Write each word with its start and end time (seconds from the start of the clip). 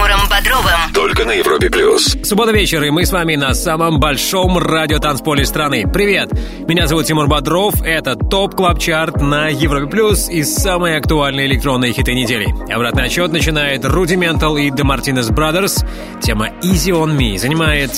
Тимуром 0.00 0.28
Бодровым. 0.30 0.92
Только 0.94 1.26
на 1.26 1.32
Европе 1.32 1.68
Плюс. 1.68 2.16
Суббота 2.24 2.52
вечер, 2.52 2.82
и 2.84 2.88
мы 2.88 3.04
с 3.04 3.12
вами 3.12 3.36
на 3.36 3.52
самом 3.52 4.00
большом 4.00 4.56
радиотанцполе 4.56 5.44
страны. 5.44 5.84
Привет! 5.92 6.30
Меня 6.66 6.86
зовут 6.86 7.04
Тимур 7.04 7.26
Бодров, 7.26 7.74
это 7.82 8.16
Top 8.16 8.54
Club 8.54 8.78
Chart 8.78 9.20
на 9.20 9.48
Европе 9.48 9.90
Плюс 9.90 10.30
и 10.30 10.42
самые 10.42 10.96
актуальные 10.96 11.48
электронные 11.48 11.92
хиты 11.92 12.14
недели. 12.14 12.46
Обратный 12.72 13.04
отсчет 13.04 13.30
начинает 13.30 13.84
Rudimental 13.84 14.58
и 14.58 14.70
The 14.70 14.84
Martinez 14.84 15.34
Brothers. 15.34 15.86
Тема 16.22 16.48
Easy 16.62 16.92
On 16.92 17.14
Me 17.14 17.36
занимает 17.36 17.90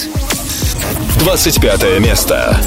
25 1.20 2.00
место. 2.00 2.60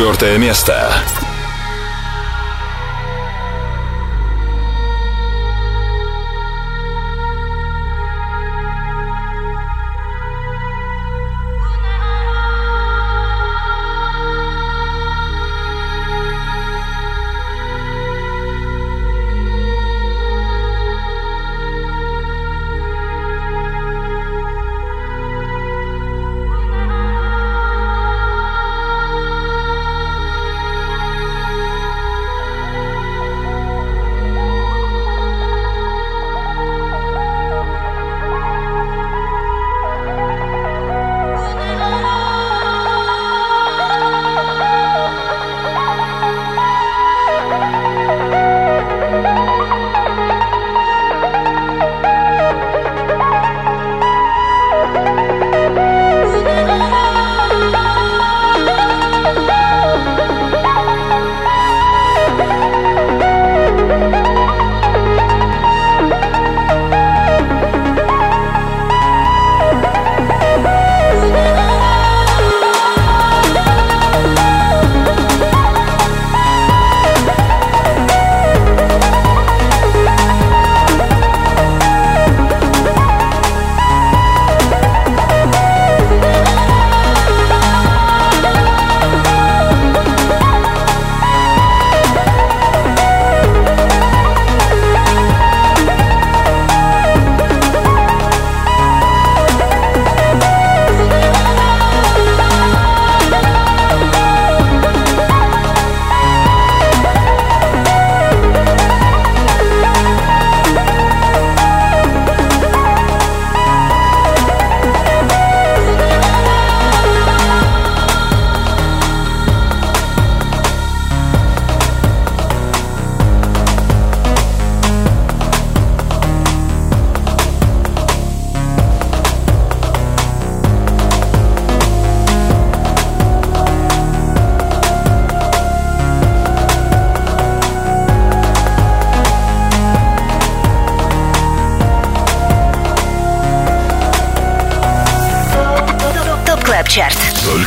четвертое 0.00 0.29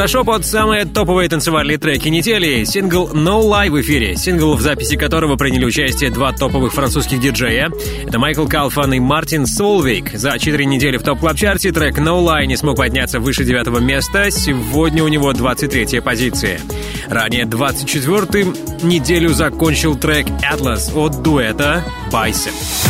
Хорошо 0.00 0.24
под 0.24 0.46
самые 0.46 0.86
топовые 0.86 1.28
танцевальные 1.28 1.76
треки 1.76 2.08
недели. 2.08 2.64
Сингл 2.64 3.10
No 3.12 3.42
Lie 3.42 3.68
в 3.68 3.78
эфире. 3.82 4.16
Сингл, 4.16 4.54
в 4.54 4.62
записи 4.62 4.96
которого 4.96 5.36
приняли 5.36 5.66
участие 5.66 6.08
два 6.08 6.32
топовых 6.32 6.72
французских 6.72 7.20
диджея. 7.20 7.70
Это 8.06 8.18
Майкл 8.18 8.46
Калфан 8.46 8.94
и 8.94 8.98
Мартин 8.98 9.44
Солвейг. 9.44 10.16
За 10.16 10.38
четыре 10.38 10.64
недели 10.64 10.96
в 10.96 11.02
Top 11.02 11.18
Club 11.18 11.39
Chart 11.39 11.65
е 11.65 11.70
трек 11.70 11.98
No 11.98 12.24
Lie 12.24 12.46
не 12.46 12.56
смог 12.56 12.78
подняться 12.78 13.20
выше 13.20 13.44
девятого 13.44 13.78
места. 13.78 14.30
Сегодня 14.30 15.04
у 15.04 15.08
него 15.08 15.32
23-я 15.32 16.00
позиция. 16.00 16.62
Ранее 17.06 17.44
24-м 17.44 18.54
неделю 18.88 19.34
закончил 19.34 19.96
трек 19.96 20.28
Atlas 20.50 20.96
от 20.98 21.22
дуэта 21.22 21.84
Bicep. 22.10 22.89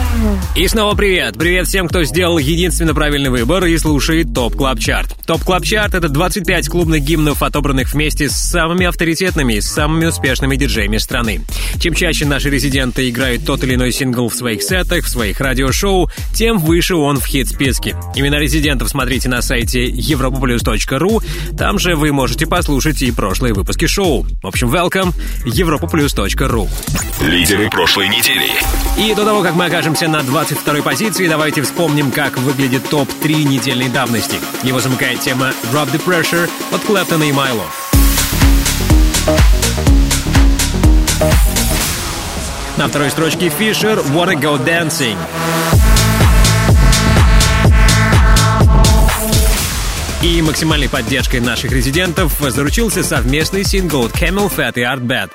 И 0.55 0.67
снова 0.67 0.95
привет! 0.95 1.35
Привет 1.37 1.67
всем, 1.67 1.87
кто 1.87 2.03
сделал 2.03 2.37
единственно 2.37 2.93
правильный 2.93 3.29
выбор 3.29 3.65
и 3.65 3.77
слушает 3.77 4.33
Top 4.33 4.55
Club 4.55 4.79
Chart. 4.79 5.15
Top 5.25 5.43
Club 5.43 5.63
Chart— 5.63 5.93
это 5.95 6.09
25 6.09 6.69
клубных 6.69 7.01
гимнов, 7.01 7.41
отобранных 7.41 7.93
вместе 7.93 8.29
с 8.29 8.33
самыми 8.33 8.85
авторитетными 8.85 9.53
и 9.53 9.61
самыми 9.61 10.05
успешными 10.05 10.55
диджеями 10.55 10.97
страны. 10.97 11.41
Чем 11.79 11.95
чаще 11.95 12.25
наши 12.25 12.49
резиденты 12.49 13.09
играют 13.09 13.45
тот 13.45 13.63
или 13.63 13.75
иной 13.75 13.91
сингл 13.91 14.29
в 14.29 14.35
своих 14.35 14.61
сетах, 14.61 15.05
в 15.05 15.09
своих 15.09 15.39
радиошоу, 15.39 16.09
тем 16.33 16.59
выше 16.59 16.95
он 16.95 17.19
в 17.19 17.25
хит-списке. 17.25 17.95
Имена 18.15 18.37
резидентов 18.37 18.89
смотрите 18.89 19.29
на 19.29 19.41
сайте 19.41 19.89
europaplus.ru, 19.89 21.23
там 21.57 21.79
же 21.79 21.95
вы 21.95 22.11
можете 22.11 22.45
послушать 22.45 23.01
и 23.01 23.11
прошлые 23.11 23.53
выпуски 23.53 23.87
шоу. 23.87 24.27
В 24.43 24.47
общем, 24.47 24.69
welcome, 24.69 25.13
europaplus.ru. 25.45 26.69
Лидеры 27.21 27.69
прошлой 27.69 28.09
недели. 28.09 28.51
И 28.99 29.15
до 29.15 29.25
того, 29.25 29.41
как 29.41 29.55
мы 29.55 29.65
окажемся 29.65 30.10
на 30.11 30.23
22 30.23 30.81
позиции, 30.81 31.27
давайте 31.27 31.61
вспомним, 31.61 32.11
как 32.11 32.37
выглядит 32.37 32.83
топ-3 32.89 33.43
недельной 33.43 33.87
давности. 33.87 34.37
Его 34.61 34.81
замыкает 34.81 35.21
тема 35.21 35.53
Drop 35.71 35.89
the 35.89 36.03
Pressure 36.03 36.49
от 36.71 36.81
Клэптона 36.81 37.23
и 37.23 37.31
Майло. 37.31 37.63
На 42.77 42.89
второй 42.89 43.09
строчке 43.09 43.49
Фишер 43.49 43.99
Wanna 43.99 44.35
Go 44.35 44.61
Dancing. 44.63 45.17
И 50.23 50.41
максимальной 50.41 50.89
поддержкой 50.89 51.39
наших 51.39 51.71
резидентов 51.71 52.33
заручился 52.39 53.03
совместный 53.03 53.63
сингл 53.63 54.07
Camel 54.07 54.51
Fat 54.53 54.73
и 54.75 54.81
Art 54.81 55.01
Bad. 55.01 55.31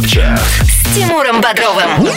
Клабчарт 0.00 0.40
с 0.62 0.94
Тимуром 0.94 1.42
Бодровым. 1.42 2.08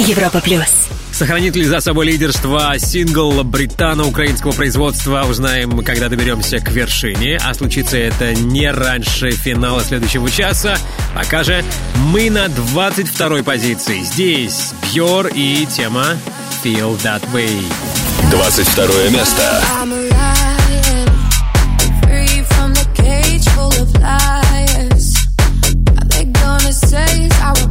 Европа 0.00 0.40
плюс. 0.40 0.88
Сохранит 1.12 1.54
ли 1.54 1.64
за 1.64 1.80
собой 1.80 2.06
лидерство 2.06 2.74
сингл 2.76 3.44
британо-украинского 3.44 4.50
производства, 4.50 5.24
узнаем, 5.28 5.84
когда 5.84 6.08
доберемся 6.08 6.58
к 6.58 6.70
вершине. 6.72 7.38
А 7.40 7.54
случится 7.54 7.98
это 7.98 8.34
не 8.34 8.68
раньше 8.72 9.30
финала 9.30 9.80
следующего 9.84 10.28
часа. 10.28 10.76
Пока 11.14 11.44
же 11.44 11.62
мы 11.94 12.30
на 12.30 12.48
22 12.48 13.44
позиции. 13.44 14.00
Здесь 14.00 14.72
Бьор 14.92 15.28
и 15.28 15.66
тема 15.66 16.16
Feel 16.64 17.00
That 17.02 17.22
Way. 17.32 17.62
22 18.32 19.10
место. 19.10 19.62
say 19.80 20.10
I 20.12 20.59
liars. 24.00 25.14
Are 25.98 26.08
they 26.08 26.24
gonna 26.24 26.72
say 26.72 27.28
our? 27.42 27.69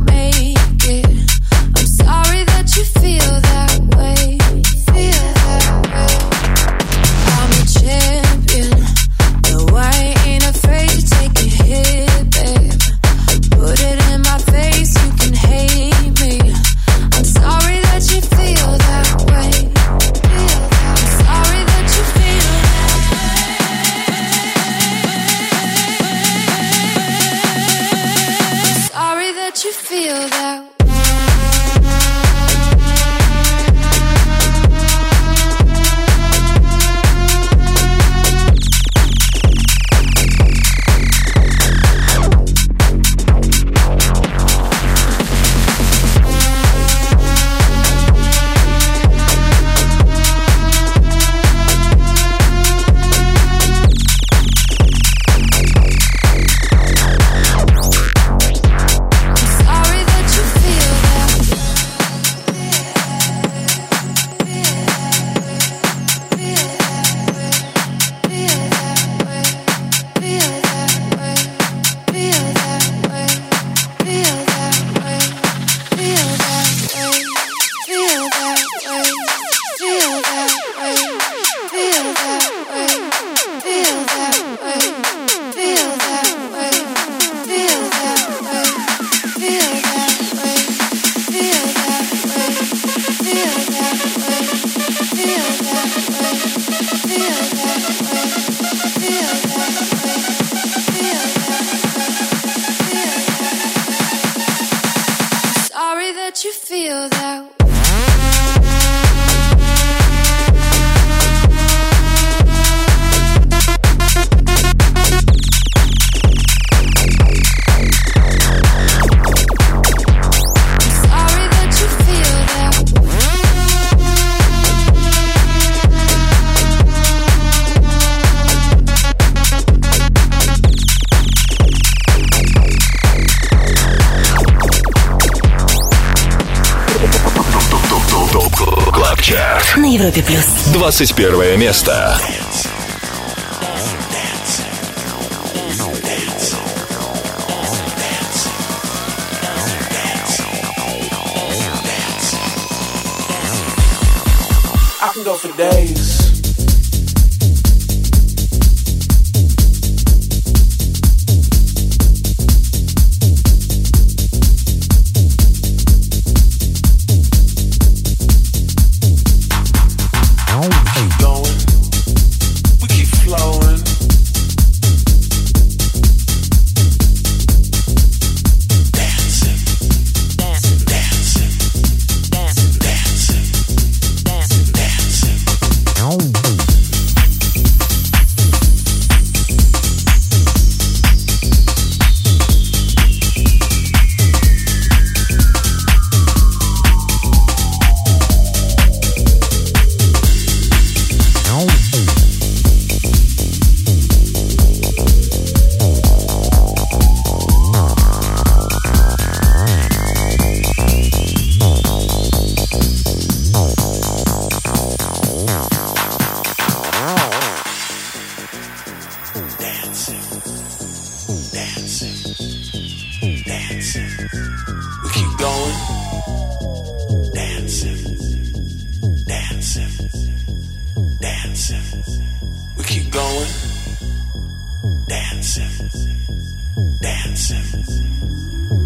21 140.99 141.57
место. 141.57 142.19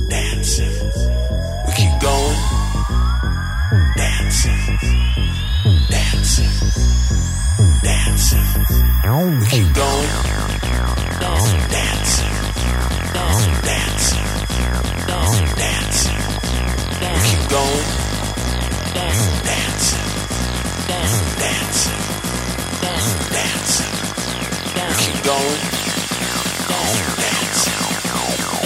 dancing. 0.10 0.74
We 1.66 1.72
keep 1.74 1.94
going, 2.02 2.38
dancing, 3.96 4.78
dancing, 5.90 6.54
dancing. 7.82 8.48
We 9.40 9.46
keep 9.48 9.74
going, 9.74 10.10
dancing, 11.20 11.64
dancing, 11.72 12.34
dancing, 13.14 13.54
dancing. 15.56 16.22
We 17.00 17.20
keep 17.30 17.44
going, 17.50 17.86
dancing, 18.94 19.36
dancing, 19.54 20.08
dancing, 21.40 22.02
dancing. 23.32 23.94
We 24.76 24.94
keep 25.04 25.20
going, 25.24 25.60
dancing. 27.20 27.43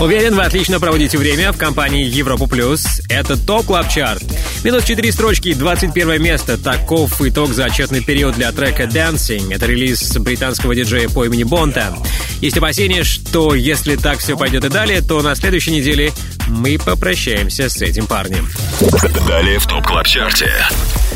Уверен, 0.00 0.34
вы 0.34 0.44
отлично 0.44 0.80
проводите 0.80 1.18
время 1.18 1.52
в 1.52 1.58
компании 1.58 2.06
Европа 2.06 2.46
Плюс. 2.46 3.02
Это 3.10 3.36
Top 3.36 3.66
Club 3.66 3.88
Chart. 3.90 4.22
Минус 4.64 4.84
4 4.84 5.12
строчки, 5.12 5.52
21 5.52 6.22
место. 6.22 6.56
Таков 6.56 7.20
итог 7.20 7.52
за 7.52 7.66
отчетный 7.66 8.02
период 8.02 8.34
для 8.34 8.50
трека 8.50 8.84
Dancing. 8.84 9.54
Это 9.54 9.66
релиз 9.66 10.16
британского 10.16 10.74
диджея 10.74 11.10
по 11.10 11.26
имени 11.26 11.44
Бонта. 11.44 11.94
Есть 12.40 12.56
опасения, 12.56 13.04
что 13.04 13.54
если 13.54 13.96
так 13.96 14.20
все 14.20 14.38
пойдет 14.38 14.64
и 14.64 14.70
далее, 14.70 15.02
то 15.02 15.20
на 15.20 15.34
следующей 15.34 15.72
неделе 15.72 16.12
мы 16.48 16.78
попрощаемся 16.78 17.68
с 17.68 17.82
этим 17.82 18.06
парнем. 18.06 18.48
Далее 19.28 19.58
в 19.58 19.66
Top 19.66 19.86
Club 19.86 20.06
Chart 20.06 20.37
е. 20.37 20.50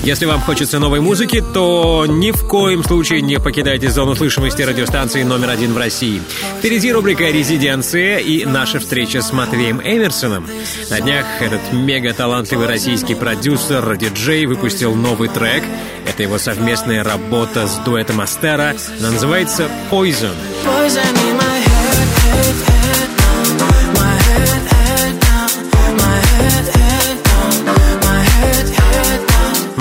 Если 0.05 0.27
вам 0.27 0.43
хочется 0.43 0.79
новой 0.79 1.01
музыки, 1.01 1.43
то 1.55 2.05
ни 2.07 2.31
в 2.31 2.47
коем 2.47 2.85
случае 2.85 3.23
не 3.23 3.41
покидайте 3.41 3.89
зону 3.89 4.15
слышимости 4.15 4.61
радиостанции 4.61 5.23
номер 5.23 5.49
один 5.49 5.73
в 5.73 5.79
России. 5.79 6.21
Впереди 6.59 6.93
рубрика 6.93 7.25
«Резиденция» 7.25 8.19
и 8.19 8.45
наша 8.45 8.81
встреча 8.81 9.23
с 9.23 9.33
Матвеем 9.33 9.81
Эмерсоном. 9.81 10.47
На 10.91 11.01
днях 11.01 11.25
этот 11.41 11.73
мега-талантливый 11.73 12.67
российский 12.67 13.15
продюсер, 13.15 13.97
диджей 13.97 14.45
выпустил 14.45 14.95
новый 14.95 15.31
трек. 15.31 15.65
Это 16.07 16.23
его 16.23 16.37
совместная 16.37 17.03
работа 17.03 17.67
с 17.67 17.77
дуэтом 17.79 18.21
Астера. 18.21 18.75
Она 19.01 19.11
называется 19.11 19.71
«Poison». 19.91 20.35
Poison 20.67 21.34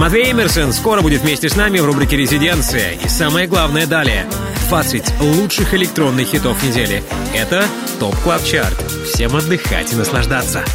Матвей 0.04 0.34
Эмерсон 0.34 0.74
скоро 0.74 1.00
будет 1.00 1.22
вместе 1.22 1.48
с 1.48 1.56
нами 1.56 1.80
в 1.80 1.86
рубрике 1.86 2.18
«Резиденция». 2.18 2.92
И 3.06 3.08
самое 3.08 3.48
главное 3.48 3.88
далее. 3.88 4.26
20 4.68 5.22
лучших 5.22 5.74
электронных 5.76 6.28
хитов 6.28 6.62
недели. 6.62 7.02
Это 7.34 7.63
Top 8.02 8.13
Club 8.17 8.43
Chart. 8.43 8.76
Всем 9.06 9.34
отдыхать 9.34 9.94
и 9.94 9.96
наслаждаться. 9.96 10.66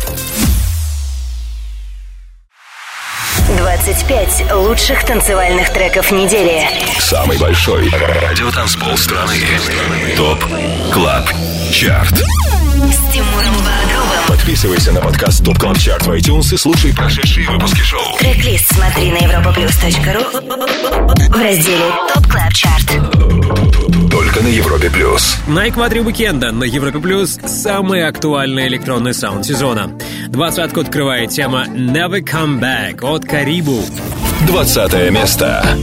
25 3.59 4.55
лучших 4.55 5.05
танцевальных 5.05 5.75
треков 5.75 6.11
недели. 6.11 6.67
Самый 6.99 7.37
большой 7.37 7.91
радиотанцпол 7.91 8.97
страны. 8.97 9.37
Top 10.17 10.43
Club 10.91 11.29
Chart. 11.71 12.15
С 12.15 13.13
Тимуром 13.13 13.58
Подписывайся 14.49 14.93
на 14.93 15.03
подкаст 15.03 15.43
Top 15.43 15.59
Club 15.59 15.75
Chart 15.75 16.03
в 16.03 16.09
iTunes 16.09 16.55
и 16.55 16.57
слушай 16.57 16.95
прошедшие 16.95 17.51
выпуски 17.51 17.83
шоу. 17.83 18.17
Трек-лист 18.19 18.75
смотри 18.75 19.13
на 19.13 19.19
europaplus.ru 19.19 20.25
в 21.29 21.43
разделе 21.43 21.85
Top 22.09 22.25
Club 22.25 22.51
Chart. 22.55 24.09
Только 24.11 24.41
на 24.43 24.49
Европе 24.49 24.89
Плюс. 24.89 25.37
На 25.47 25.69
экваторе 25.69 26.01
уикенда 26.01 26.51
на 26.51 26.65
Европе 26.65 26.99
Плюс 26.99 27.39
самый 27.45 28.09
актуальный 28.09 28.69
электронный 28.69 29.13
саунд 29.13 29.45
сезона. 29.45 29.93
Двадцатку 30.29 30.81
открывает 30.81 31.29
тема 31.29 31.67
Never 31.67 32.23
Come 32.23 32.59
Back 32.59 33.05
от 33.07 33.27
Карибу. 33.27 33.85
Двадцатое 34.47 35.11
место. 35.11 35.77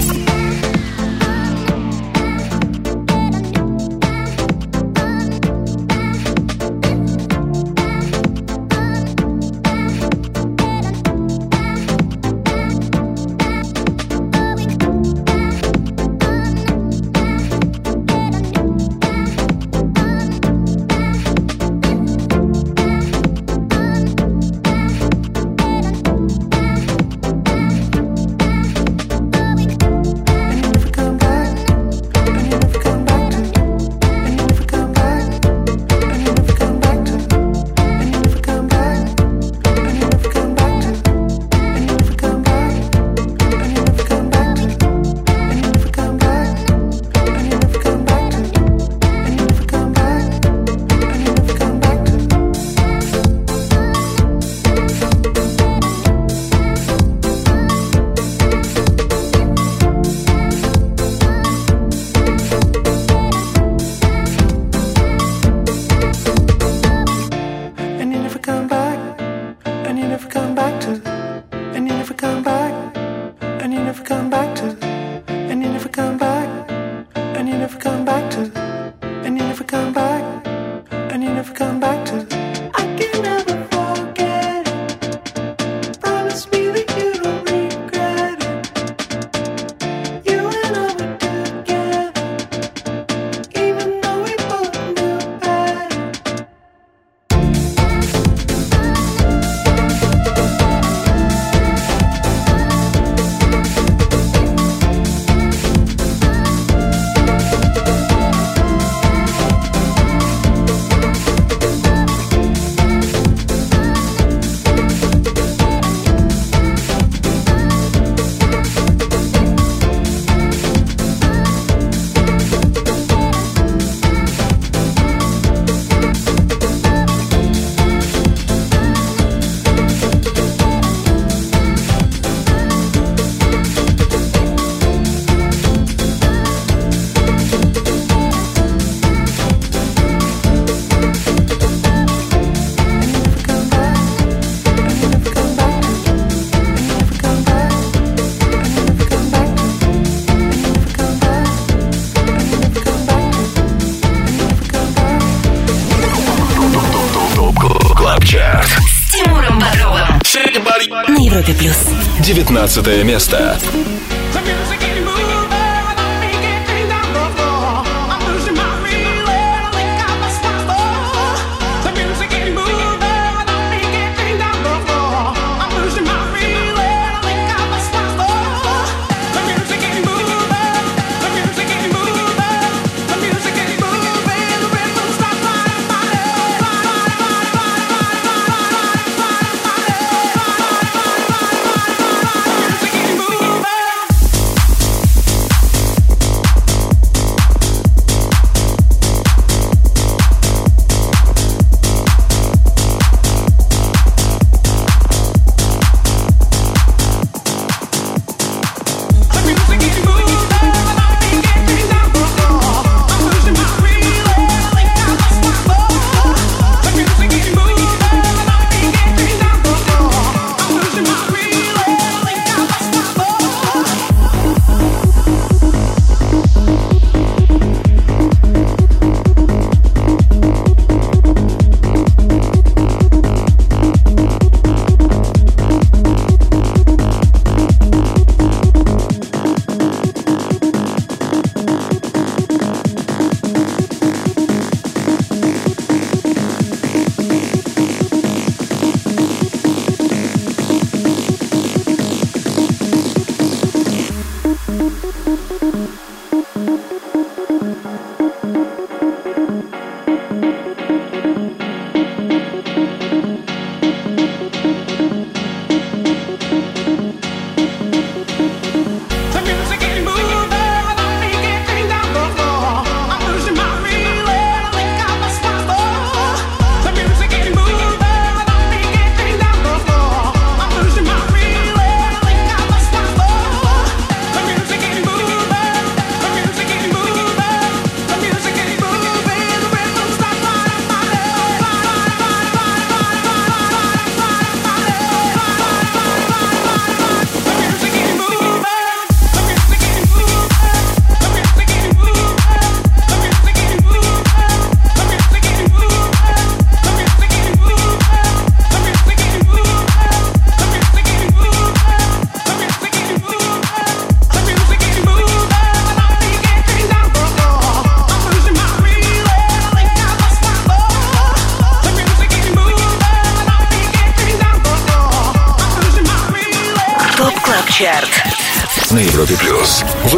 19 162.68 163.04
место. 163.04 163.60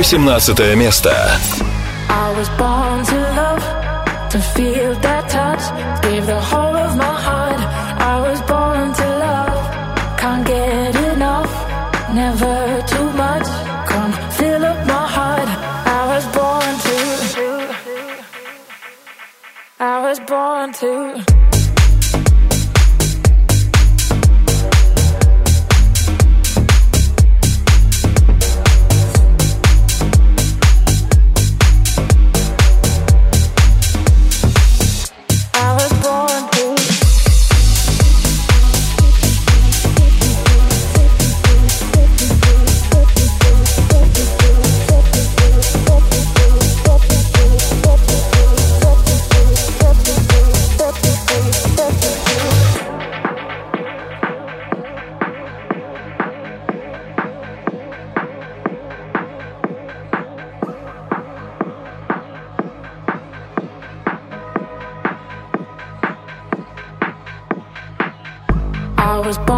18 0.09 0.75
место. 0.77 1.37
Топ 69.27 69.56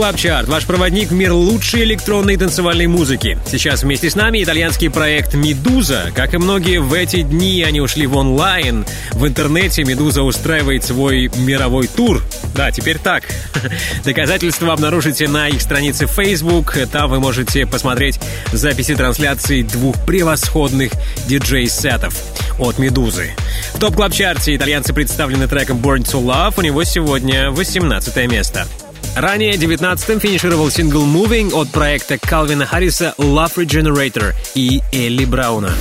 Club 0.00 0.16
Chart, 0.16 0.48
ваш 0.48 0.64
проводник 0.64 1.10
в 1.10 1.12
мир 1.12 1.34
лучшей 1.34 1.82
электронной 1.82 2.38
танцевальной 2.38 2.86
музыки. 2.86 3.38
Сейчас 3.46 3.82
вместе 3.82 4.08
с 4.08 4.14
нами 4.14 4.42
итальянский 4.42 4.88
проект 4.88 5.34
«Meduza». 5.34 6.10
Как 6.14 6.32
и 6.32 6.38
многие 6.38 6.78
в 6.80 6.94
эти 6.94 7.20
дни, 7.20 7.62
они 7.62 7.82
ушли 7.82 8.06
в 8.06 8.16
онлайн. 8.16 8.86
В 9.12 9.26
интернете 9.26 9.84
«Meduza» 9.84 10.22
устраивает 10.22 10.84
свой 10.84 11.30
мировой 11.36 11.86
тур. 11.86 12.22
Да, 12.54 12.70
теперь 12.70 12.96
так. 12.96 13.24
Доказательства 14.06 14.72
обнаружите 14.72 15.28
на 15.28 15.48
их 15.48 15.60
странице 15.60 16.06
Facebook. 16.06 16.78
Там 16.90 17.10
вы 17.10 17.20
можете 17.20 17.66
посмотреть 17.66 18.18
записи 18.54 18.94
трансляции 18.94 19.60
двух 19.60 20.02
превосходных 20.06 20.92
диджей-сетов 21.28 22.14
от 22.58 22.78
«Медузы». 22.78 23.32
В 23.74 23.78
Top 23.78 23.96
Club 23.96 24.14
Chart 24.14 24.49
е 24.49 24.56
итальянцы 24.56 24.94
представлены 24.94 25.46
треком 25.46 25.76
«Born 25.76 26.04
to 26.04 26.24
Love». 26.24 26.54
У 26.56 26.62
него 26.62 26.84
сегодня 26.84 27.50
18 27.50 28.30
место. 28.30 28.66
Ранее 29.16 29.54
19-м 29.54 30.20
финишировал 30.20 30.70
сингл 30.70 31.04
«Moving» 31.04 31.52
от 31.52 31.70
проекта 31.70 32.18
Калвина 32.18 32.64
Харриса 32.64 33.14
«Love 33.18 33.56
Regenerator» 33.56 34.34
и 34.54 34.80
Элли 34.92 35.24
Брауна. 35.24 35.72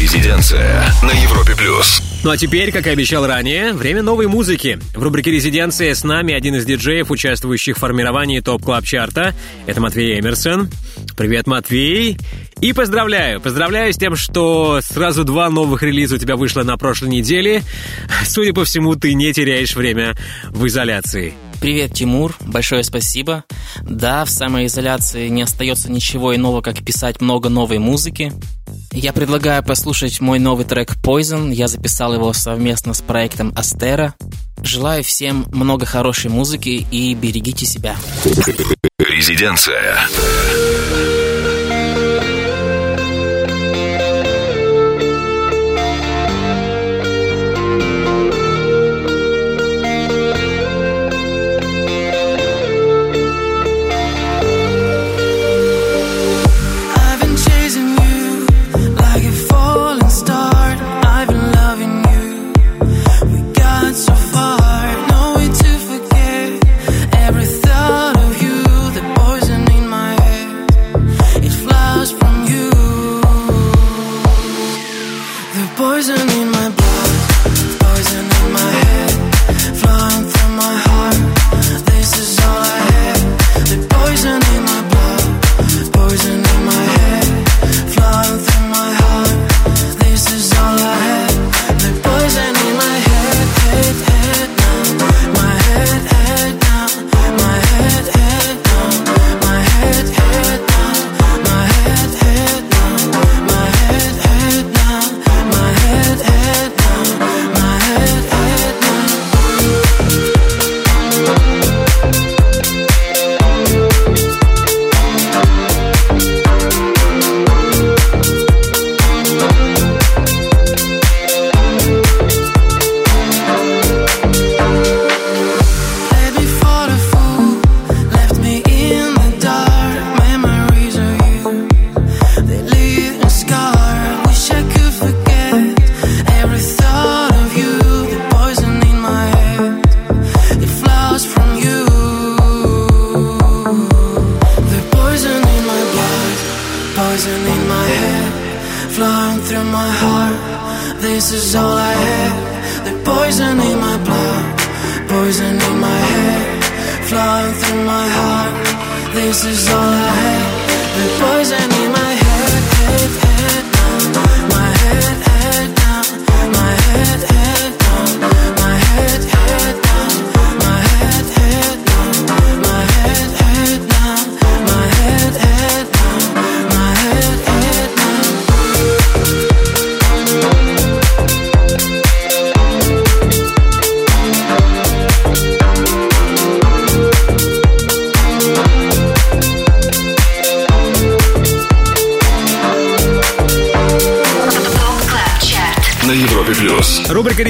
Резиденция 0.00 0.84
на 1.02 1.10
Европе 1.10 1.54
плюс. 1.56 2.02
Ну 2.22 2.30
а 2.30 2.36
теперь, 2.36 2.72
как 2.72 2.86
и 2.86 2.90
обещал 2.90 3.26
ранее, 3.26 3.72
время 3.72 4.02
новой 4.02 4.26
музыки. 4.26 4.78
В 4.94 5.02
рубрике 5.02 5.30
«Резиденция» 5.30 5.94
с 5.94 6.04
нами 6.04 6.34
один 6.34 6.54
из 6.56 6.64
диджеев, 6.64 7.10
участвующих 7.10 7.76
в 7.76 7.80
формировании 7.80 8.40
топ 8.40 8.62
клаб 8.62 8.84
чарта 8.84 9.34
Это 9.66 9.80
Матвей 9.80 10.18
Эмерсон. 10.20 10.70
Привет, 11.16 11.46
Матвей. 11.46 12.18
И 12.60 12.72
поздравляю, 12.72 13.40
поздравляю 13.40 13.92
с 13.92 13.96
тем, 13.96 14.16
что 14.16 14.80
сразу 14.82 15.24
два 15.24 15.48
новых 15.50 15.82
релиза 15.82 16.16
у 16.16 16.18
тебя 16.18 16.36
вышло 16.36 16.62
на 16.62 16.76
прошлой 16.76 17.08
неделе. 17.08 17.62
Судя 18.24 18.52
по 18.52 18.64
всему, 18.64 18.96
ты 18.96 19.14
не 19.14 19.32
теряешь 19.32 19.74
время 19.74 20.16
в 20.50 20.66
изоляции. 20.66 21.34
Привет, 21.60 21.92
Тимур, 21.92 22.34
большое 22.40 22.82
спасибо. 22.84 23.44
Да, 23.82 24.24
в 24.24 24.30
самоизоляции 24.30 25.28
не 25.28 25.42
остается 25.42 25.92
ничего 25.92 26.34
иного, 26.34 26.62
как 26.62 26.82
писать 26.82 27.20
много 27.20 27.50
новой 27.50 27.78
музыки. 27.78 28.32
Я 28.92 29.12
предлагаю 29.12 29.62
послушать 29.62 30.20
мой 30.20 30.38
новый 30.38 30.64
трек 30.64 30.96
Poison. 30.96 31.52
Я 31.52 31.68
записал 31.68 32.14
его 32.14 32.32
совместно 32.32 32.94
с 32.94 33.02
проектом 33.02 33.52
Астера. 33.54 34.14
Желаю 34.62 35.02
всем 35.02 35.46
много 35.52 35.86
хорошей 35.86 36.30
музыки 36.30 36.86
и 36.90 37.14
берегите 37.14 37.66
себя. 37.66 37.96
Резиденция. 38.98 39.98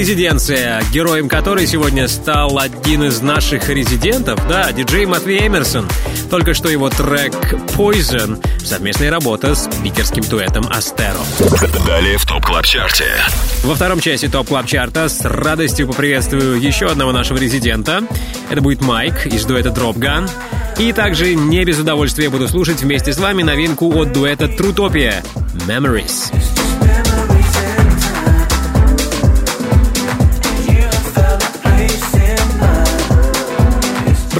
«Резиденция», 0.01 0.83
героем 0.95 1.29
которой 1.29 1.67
сегодня 1.67 2.09
стал 2.09 2.59
один 2.59 3.05
из 3.05 3.21
наших 3.21 3.69
резидентов, 3.69 4.41
да, 4.49 4.73
диджей 4.73 5.05
Матвей 5.05 5.47
Эмерсон. 5.47 5.87
Только 6.31 6.55
что 6.55 6.71
его 6.71 6.89
трек 6.89 7.35
«Poison»— 7.77 8.43
совместная 8.65 9.11
работа 9.11 9.55
с 9.55 9.69
питерским 9.85 10.23
дуэтом 10.23 10.67
«Astero». 10.71 11.19
Далее 11.85 12.17
в 12.17 12.25
Top 12.25 12.47
Club 12.47 12.65
Chart 12.65 12.93
е. 12.93 13.05
Во 13.63 13.75
второй 13.75 14.01
части 14.01 14.27
Top 14.27 14.49
Club 14.49 14.65
Chart 14.65 15.03
а 15.03 15.11
с 15.11 15.21
радостью 15.23 15.87
поприветствую 15.87 16.59
еще 16.59 16.87
одного 16.87 17.13
нашего 17.13 17.37
резидента. 17.37 18.03
Это 18.49 18.63
будет 18.63 18.81
Майк 18.81 19.27
из 19.27 19.45
дуэта 19.45 19.69
Dropgun. 19.69 20.31
И 20.79 20.95
также 20.95 21.35
не 21.35 21.63
без 21.67 21.79
удовольствия 21.79 22.31
буду 22.31 22.49
слушать 22.49 22.81
вместе 22.81 23.13
с 23.13 23.19
вами 23.19 23.43
новинку 23.43 23.95
от 24.01 24.15
дуэта 24.15 24.49
Трутопия 24.49 25.23
«Memories». 25.69 26.33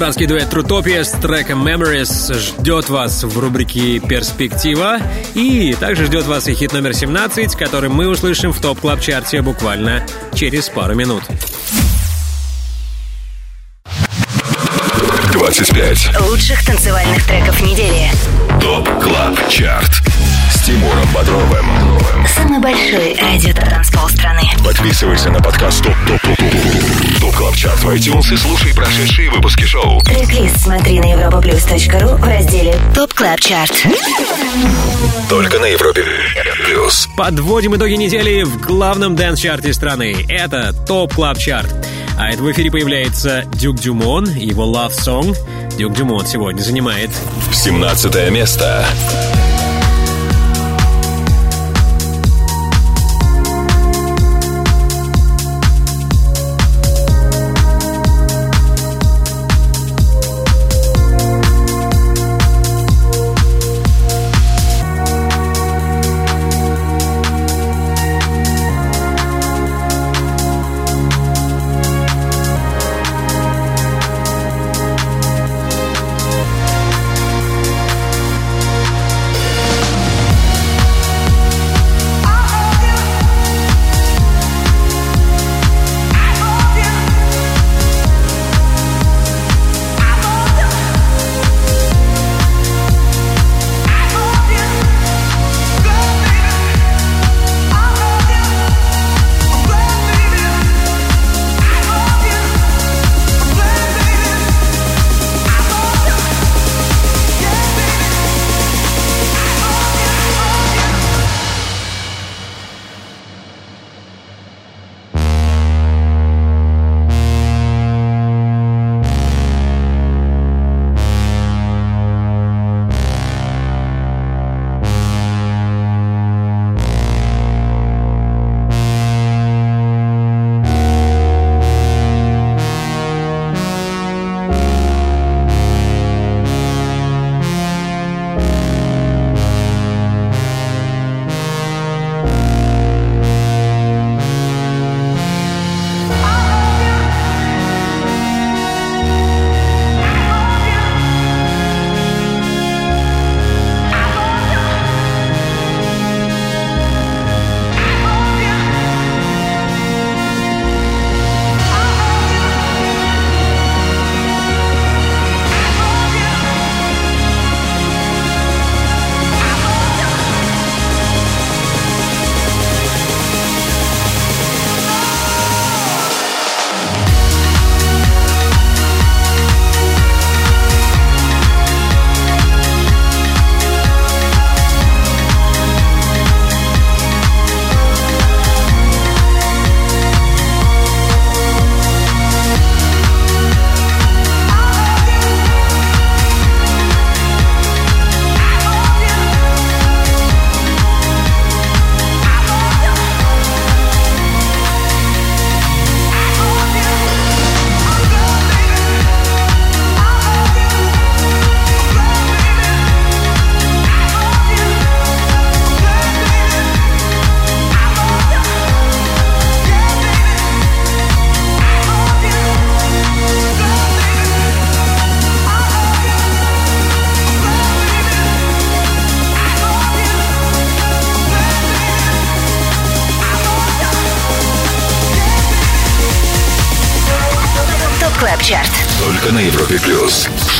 Братский 0.01 0.25
дуэт 0.25 0.49
Трутопия 0.49 1.03
с 1.03 1.11
треком 1.11 1.67
Memories 1.67 2.33
ждет 2.33 2.89
вас 2.89 3.23
в 3.23 3.37
рубрике 3.37 3.99
«Перспектива». 3.99 4.97
И 5.35 5.75
также 5.79 6.07
ждет 6.07 6.25
вас 6.25 6.47
и 6.47 6.55
хит 6.55 6.73
номер 6.73 6.95
17, 6.95 7.55
который 7.55 7.91
мы 7.91 8.07
услышим 8.07 8.51
в 8.51 8.59
топ 8.59 8.79
клаб 8.79 8.99
чарте 8.99 9.43
буквально 9.43 10.03
через 10.33 10.69
пару 10.69 10.95
минут. 10.95 11.21
25. 15.33 16.19
Лучших 16.21 16.65
танцевальных 16.65 17.23
треков 17.27 17.61
недели. 17.61 18.09
Top 18.59 18.89
Club 19.03 19.49
Chart. 19.49 20.01
Тимуром 20.71 21.13
Бодровым. 21.13 21.65
Самый 22.33 22.59
большой 22.59 23.17
радиотанцпол 23.19 24.07
страны. 24.07 24.39
Подписывайся 24.63 25.29
на 25.29 25.41
подкаст 25.41 25.83
Top 25.83 25.93
Top 26.07 26.21
Top 26.21 26.37
Top 26.37 27.19
Top 27.19 27.35
Club 27.35 27.55
Chart 27.57 27.83
в 27.83 27.89
iTunes 27.89 28.33
и 28.33 28.37
слушай 28.37 28.73
прошедшие 28.73 29.29
выпуски 29.31 29.63
шоу. 29.65 29.99
Трек-лист 30.03 30.61
смотри 30.61 31.01
на 31.01 31.11
europaplus.ru 31.11 32.15
в 32.15 32.23
разделе 32.23 32.77
Top 32.95 33.13
Club 33.13 33.41
Chart. 33.41 33.85
Только 35.27 35.59
на 35.59 35.65
Европе 35.65 36.05
плюс. 36.65 37.09
Подводим 37.17 37.75
итоги 37.75 37.95
недели 37.95 38.43
в 38.43 38.61
главном 38.61 39.17
dance 39.17 39.40
-чарте 39.40 39.73
страны. 39.73 40.25
Это 40.29 40.71
Top 40.87 41.13
Club 41.13 41.37
Chart. 41.37 41.75
А 42.17 42.29
это 42.29 42.41
в 42.41 42.49
эфире 42.53 42.71
появляется 42.71 43.43
Duke 43.55 43.77
Dumont, 43.77 44.23
его 44.35 44.63
Love 44.73 44.91
Song. 44.91 45.35
Дюк 45.77 45.91
Дюмон 45.95 46.25
сегодня 46.25 46.61
занимает 46.61 47.09
17 47.51 48.31
место. 48.31 48.85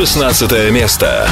16 0.05 0.71
место. 0.71 1.29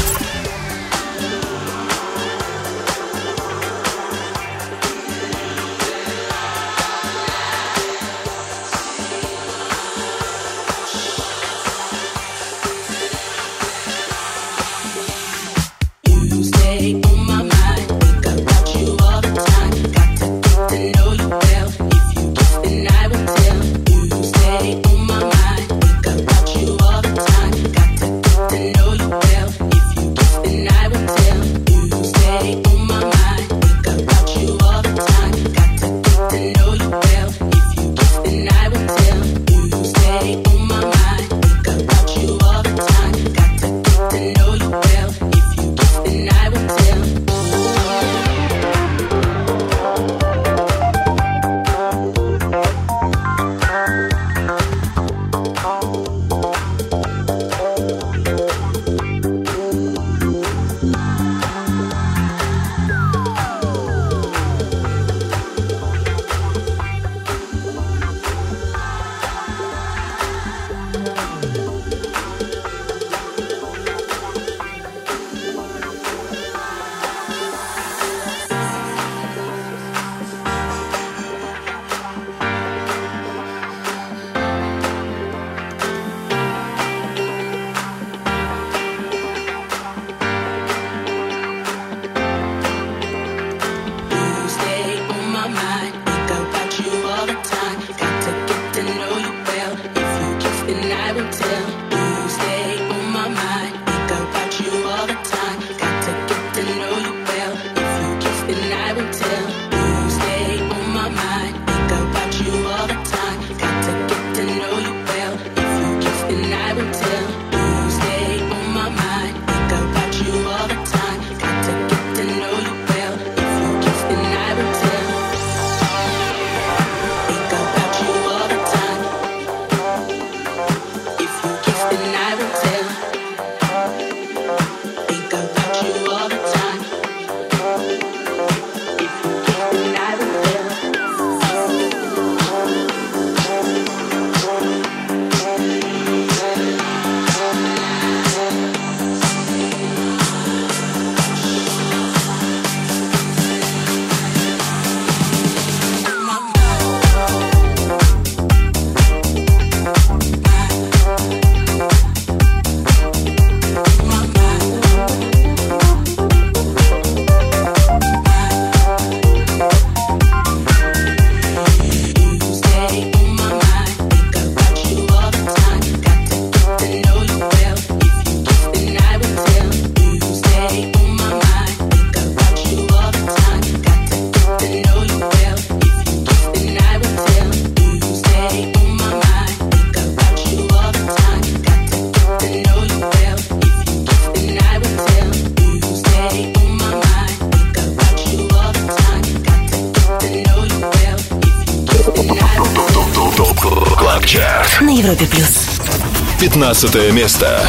15 206.80 207.12
место. 207.12 207.69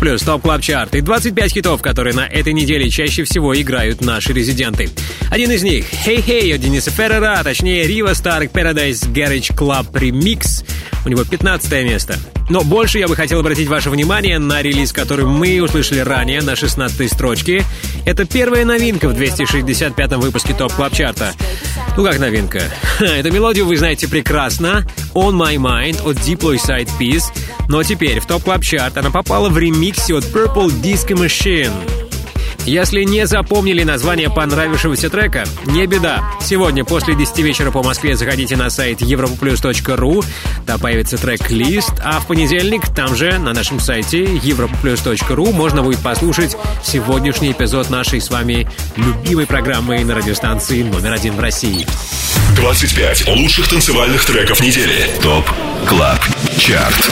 Плюс, 0.00 0.22
Top 0.22 0.42
Club 0.42 0.62
Chart 0.62 0.94
и 0.94 1.00
25 1.00 1.52
хитов, 1.52 1.82
которые 1.82 2.14
на 2.14 2.26
этой 2.26 2.52
неделе 2.52 2.88
чаще 2.88 3.24
всего 3.24 3.60
играют 3.60 4.00
наши 4.00 4.32
резиденты. 4.32 4.90
Один 5.30 5.50
из 5.50 5.62
них 5.62 5.86
«Hey 6.06 6.24
Hey» 6.24 6.54
от 6.54 6.60
Дениса 6.60 6.90
Феррера, 6.90 7.40
а 7.40 7.44
точнее 7.44 7.86
Рива 7.86 8.14
Старр 8.14 8.52
Paradise 8.52 9.12
Garage 9.12 9.54
Club 9.54 9.90
Remix. 9.92 10.64
У 11.04 11.08
него 11.08 11.24
15 11.24 11.70
место. 11.84 12.16
Но 12.48 12.62
больше 12.62 12.98
я 12.98 13.08
бы 13.08 13.16
хотел 13.16 13.40
обратить 13.40 13.68
ваше 13.68 13.90
внимание 13.90 14.38
на 14.38 14.62
релиз, 14.62 14.92
который 14.92 15.26
мы 15.26 15.60
услышали 15.60 16.00
ранее 16.00 16.40
на 16.42 16.56
16 16.56 17.12
строчке. 17.12 17.64
Это 18.06 18.24
первая 18.24 18.64
новинка 18.64 19.08
в 19.08 19.20
265-м 19.20 20.20
выпуске 20.20 20.54
Top 20.54 20.72
Club 20.72 20.94
Chart 20.94 21.23
а. 21.23 21.34
Ну 21.96 22.04
как 22.04 22.18
новинка? 22.18 22.62
Эту 23.00 23.32
мелодию 23.32 23.66
вы 23.66 23.76
знаете 23.76 24.08
прекрасно. 24.08 24.86
On 25.14 25.32
My 25.32 25.56
Mind 25.56 26.08
от 26.08 26.16
Diplo 26.16 26.49
и 26.49 26.56
Side 26.56 26.88
Piece. 26.98 27.24
Но 27.68 27.82
теперь 27.82 28.20
в 28.20 28.26
ТОП 28.26 28.44
Клаб 28.44 28.62
Чарт 28.62 28.96
она 28.96 29.10
попала 29.10 29.50
в 29.50 29.58
ремиксе 29.88 30.14
от 30.14 30.24
Purple 30.24 30.70
Disco 30.82 31.14
Machine. 31.14 32.07
Если 32.68 33.02
не 33.04 33.26
запомнили 33.26 33.82
название 33.82 34.28
понравившегося 34.28 35.08
трека, 35.08 35.46
не 35.64 35.86
беда. 35.86 36.22
Сегодня 36.42 36.84
после 36.84 37.14
10 37.14 37.38
вечера 37.38 37.70
по 37.70 37.82
Москве 37.82 38.14
заходите 38.14 38.58
на 38.58 38.68
сайт 38.68 39.00
europaplus.ru, 39.00 40.22
там 40.66 40.78
появится 40.78 41.16
трек-лист, 41.16 41.94
а 42.04 42.20
в 42.20 42.26
понедельник 42.26 42.86
там 42.94 43.16
же, 43.16 43.38
на 43.38 43.54
нашем 43.54 43.80
сайте 43.80 44.22
europaplus.ru, 44.24 45.50
можно 45.52 45.82
будет 45.82 46.00
послушать 46.00 46.58
сегодняшний 46.84 47.52
эпизод 47.52 47.88
нашей 47.88 48.20
с 48.20 48.28
вами 48.28 48.68
любимой 48.96 49.46
программы 49.46 50.04
на 50.04 50.14
радиостанции 50.14 50.82
номер 50.82 51.14
один 51.14 51.36
в 51.36 51.40
России. 51.40 51.86
25 52.54 53.28
лучших 53.28 53.68
танцевальных 53.68 54.24
треков 54.24 54.60
недели. 54.60 55.08
ТОП 55.22 55.48
КЛАБ 55.86 56.18
ЧАРТ. 56.58 57.10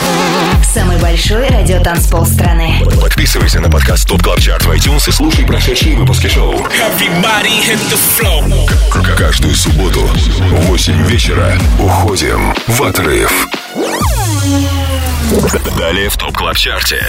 Самый 0.64 0.98
большой 0.98 1.48
радиотанцпол 1.48 2.26
страны. 2.26 2.82
Подписывайся 3.00 3.60
на 3.60 3.70
подкаст 3.70 4.08
ТОП 4.08 4.22
КЛАБ 4.22 4.40
ЧАРТ 4.40 4.64
в 4.64 4.70
iTunes 4.72 5.08
и 5.08 5.12
слушай 5.12 5.45
прошедшие 5.46 5.96
выпуски 5.96 6.26
шоу. 6.28 6.54
К- 8.90 9.16
Каждую 9.16 9.54
субботу 9.54 10.00
в 10.00 10.66
8 10.66 11.06
вечера 11.06 11.58
уходим 11.78 12.54
в 12.66 12.82
отрыв. 12.82 13.46
Далее 15.78 16.08
в 16.08 16.16
ТОП 16.16 16.36
КЛАБ 16.36 16.56
ЧАРТе. 16.56 17.04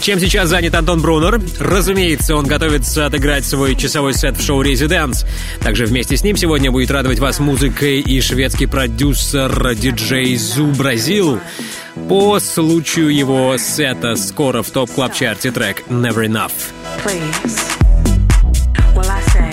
Чем 0.00 0.18
сейчас 0.18 0.48
занят 0.48 0.74
Антон 0.74 1.00
Брунер? 1.00 1.40
Разумеется, 1.60 2.34
он 2.34 2.44
готовится 2.46 3.06
отыграть 3.06 3.44
свой 3.46 3.76
часовой 3.76 4.14
сет 4.14 4.36
в 4.36 4.44
шоу 4.44 4.60
«Резиденс». 4.62 5.24
Также 5.60 5.86
вместе 5.86 6.16
с 6.16 6.24
ним 6.24 6.36
сегодня 6.36 6.72
будет 6.72 6.90
радовать 6.90 7.20
вас 7.20 7.38
музыкой 7.38 8.00
и 8.00 8.20
шведский 8.20 8.66
продюсер 8.66 9.74
диджей 9.76 10.36
Zoo 10.36 10.66
Brazil. 10.66 11.38
По 12.08 12.40
случаю 12.40 13.14
его 13.14 13.56
сета 13.58 14.16
скоро 14.16 14.62
в 14.62 14.70
топ-клаб-чарте 14.70 15.52
трек 15.52 15.84
«Never 15.88 16.26
Enough». 16.26 16.50
Please. 16.98 17.78
Well, 18.94 19.08
I 19.08 19.20
say, 19.32 19.50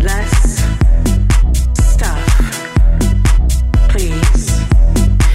less 0.00 0.64
stuff. 1.74 2.18
Please. 3.90 4.52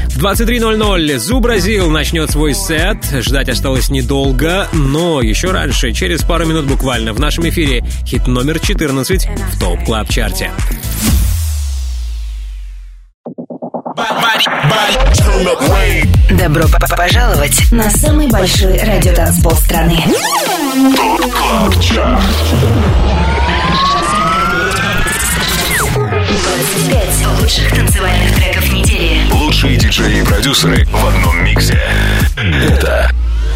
В 0.10 0.24
23.00 0.24 1.18
Zoo 1.18 1.40
Brazil 1.40 1.90
начнет 1.90 2.32
свой 2.32 2.54
сет. 2.54 2.98
Ждать 3.22 3.50
осталось 3.50 3.90
недолго, 3.90 4.68
но 4.74 5.22
еще 5.22 5.52
раньше, 5.52 5.94
через 5.94 6.24
пару 6.24 6.46
минут 6.46 6.66
буквально, 6.66 7.14
в 7.14 7.20
нашем 7.20 7.48
эфире 7.50 7.84
хит 8.06 8.28
номер 8.28 8.60
14 8.60 9.28
в 9.54 9.60
топ 9.60 9.84
клаб 9.86 10.10
чарте 10.10 10.52
Добро 16.30 16.66
пожаловать 16.98 17.72
на 17.72 17.90
самый 17.90 18.28
большой 18.28 18.78
радиотанцпол 18.80 19.54
страны. 19.54 20.04
25 25.96 27.28
лучших 27.40 27.72
танцевальных 27.72 28.36
треков 28.36 28.72
недели. 28.74 29.22
Лучшие 29.32 29.78
диджеи 29.78 30.22
и 30.22 30.26
продюсеры 30.26 30.86
в 30.86 31.08
одном 31.08 31.44
миксе. 31.44 31.80
Это 32.36 33.10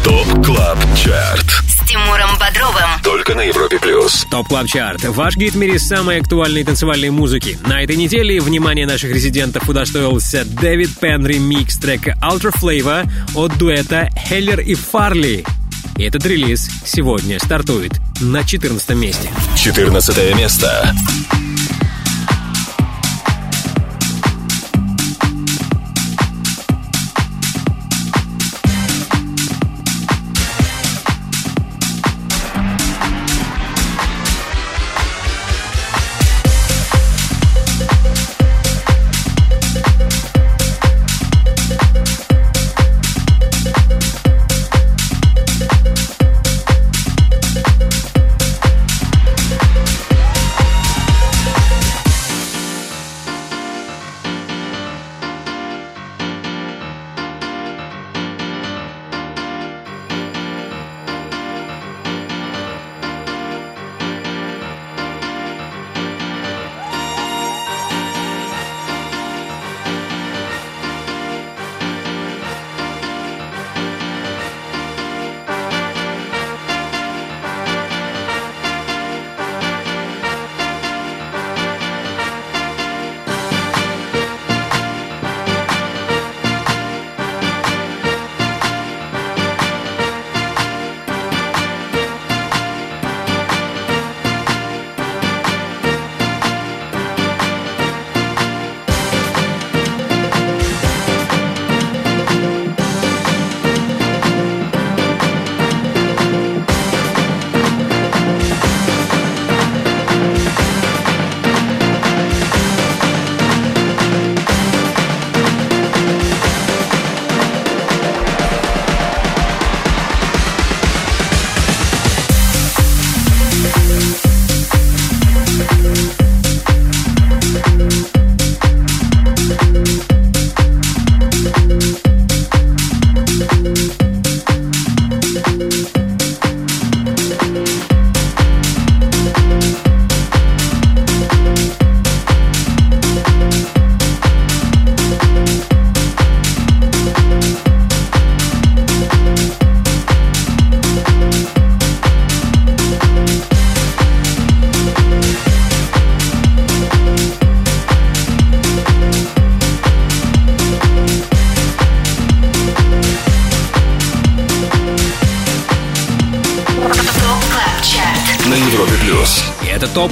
ТОП 0.04 0.44
КЛАБ 0.44 0.78
ЧАРТ. 0.96 1.46
С 1.68 1.88
Тимуром 1.88 2.38
Бодровым. 2.38 2.90
Только 3.04 3.34
на 3.34 3.42
Европе 3.42 3.78
плюс. 3.78 4.26
Топ 4.30 4.48
Клаб 4.48 4.66
Чарт. 4.66 5.04
Ваш 5.04 5.36
гид 5.36 5.54
в 5.54 5.56
мире 5.56 5.78
самой 5.78 6.20
актуальной 6.20 6.64
танцевальной 6.64 7.10
музыки. 7.10 7.58
На 7.66 7.82
этой 7.82 7.96
неделе 7.96 8.40
внимание 8.40 8.86
наших 8.86 9.12
резидентов 9.12 9.68
удостоился 9.68 10.44
Дэвид 10.44 10.98
Пен 10.98 11.26
ремикс 11.26 11.78
трека 11.78 12.16
Ultra 12.22 12.52
Flava 12.52 13.08
от 13.34 13.56
дуэта 13.58 14.08
Хеллер 14.28 14.60
и 14.60 14.74
Фарли. 14.74 15.44
И 15.96 16.02
этот 16.04 16.26
релиз 16.26 16.68
сегодня 16.84 17.38
стартует 17.38 17.92
на 18.20 18.44
14 18.44 18.90
месте. 18.90 19.30
14 19.56 20.36
место. 20.36 20.94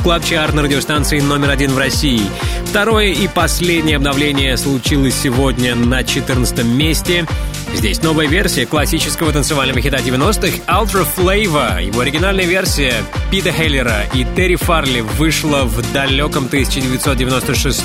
ТОП 0.01 0.05
Клаб 0.05 0.25
Чарт 0.25 0.55
на 0.55 0.63
радиостанции 0.63 1.21
номер 1.21 1.51
один 1.51 1.73
в 1.73 1.79
России. 1.79 2.23
Второе 2.65 3.09
и 3.09 3.29
последнее 3.29 3.97
обновление 3.97 4.57
случилось 4.57 5.15
сегодня 5.15 5.75
на 5.75 6.05
14 6.05 6.65
месте. 6.65 7.27
Здесь 7.75 8.03
новая 8.03 8.27
версия 8.27 8.67
классического 8.67 9.33
танцевального 9.33 9.81
хита 9.81 9.99
90-х 9.99 10.63
Ultra 10.67 11.07
Flava. 11.17 11.85
Его 11.85 12.01
оригинальная 12.01 12.45
версия 12.45 12.95
Пита 13.31 13.53
Хеллера 13.53 14.05
и 14.15 14.27
Терри 14.37 14.57
Фарли 14.57 15.01
вышла 15.01 15.65
в 15.65 15.93
далеком 15.93 16.47
1996 16.47 17.85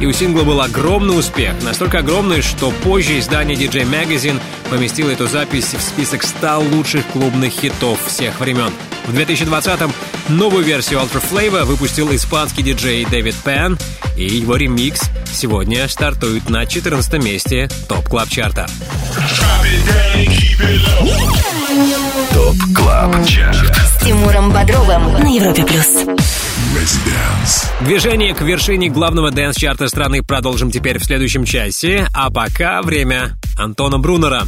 и 0.00 0.06
у 0.06 0.12
сингла 0.12 0.42
был 0.42 0.60
огромный 0.60 1.18
успех. 1.18 1.52
Настолько 1.62 1.98
огромный, 1.98 2.42
что 2.42 2.70
позже 2.82 3.18
издание 3.18 3.56
DJ 3.56 3.88
Magazine 3.88 4.40
поместило 4.70 5.10
эту 5.10 5.26
запись 5.26 5.74
в 5.74 5.80
список 5.80 6.22
100 6.22 6.60
лучших 6.60 7.06
клубных 7.06 7.52
хитов 7.52 7.98
всех 8.06 8.40
времен. 8.40 8.72
В 9.06 9.14
2020-м 9.14 9.92
новую 10.28 10.64
версию 10.64 11.00
Ultra 11.00 11.22
Flava 11.22 11.64
выпустил 11.64 12.14
испанский 12.14 12.62
диджей 12.62 13.04
Дэвид 13.04 13.36
Пен, 13.44 13.78
и 14.16 14.26
его 14.26 14.56
ремикс 14.56 15.02
сегодня 15.32 15.88
стартует 15.88 16.48
на 16.48 16.66
14 16.66 17.22
месте 17.22 17.68
ТОП 17.88 18.08
Клаб 18.08 18.28
Чарта. 18.28 18.66
ТОП 22.32 22.56
Клаб 22.74 23.26
Чарт. 23.26 23.76
С 23.76 24.04
Тимуром 24.04 24.52
Бодровым 24.52 25.12
на 25.12 25.34
Европе 25.34 25.64
плюс. 25.64 25.86
Движение 27.80 28.34
к 28.34 28.42
вершине 28.42 28.88
главного 28.88 29.30
дэнс-чарта 29.30 29.88
страны 29.88 30.22
продолжим 30.22 30.70
теперь 30.70 30.98
в 30.98 31.04
следующем 31.04 31.44
часе, 31.44 32.06
а 32.12 32.30
пока 32.30 32.82
время 32.82 33.38
Антона 33.58 33.98
Брунера. 33.98 34.42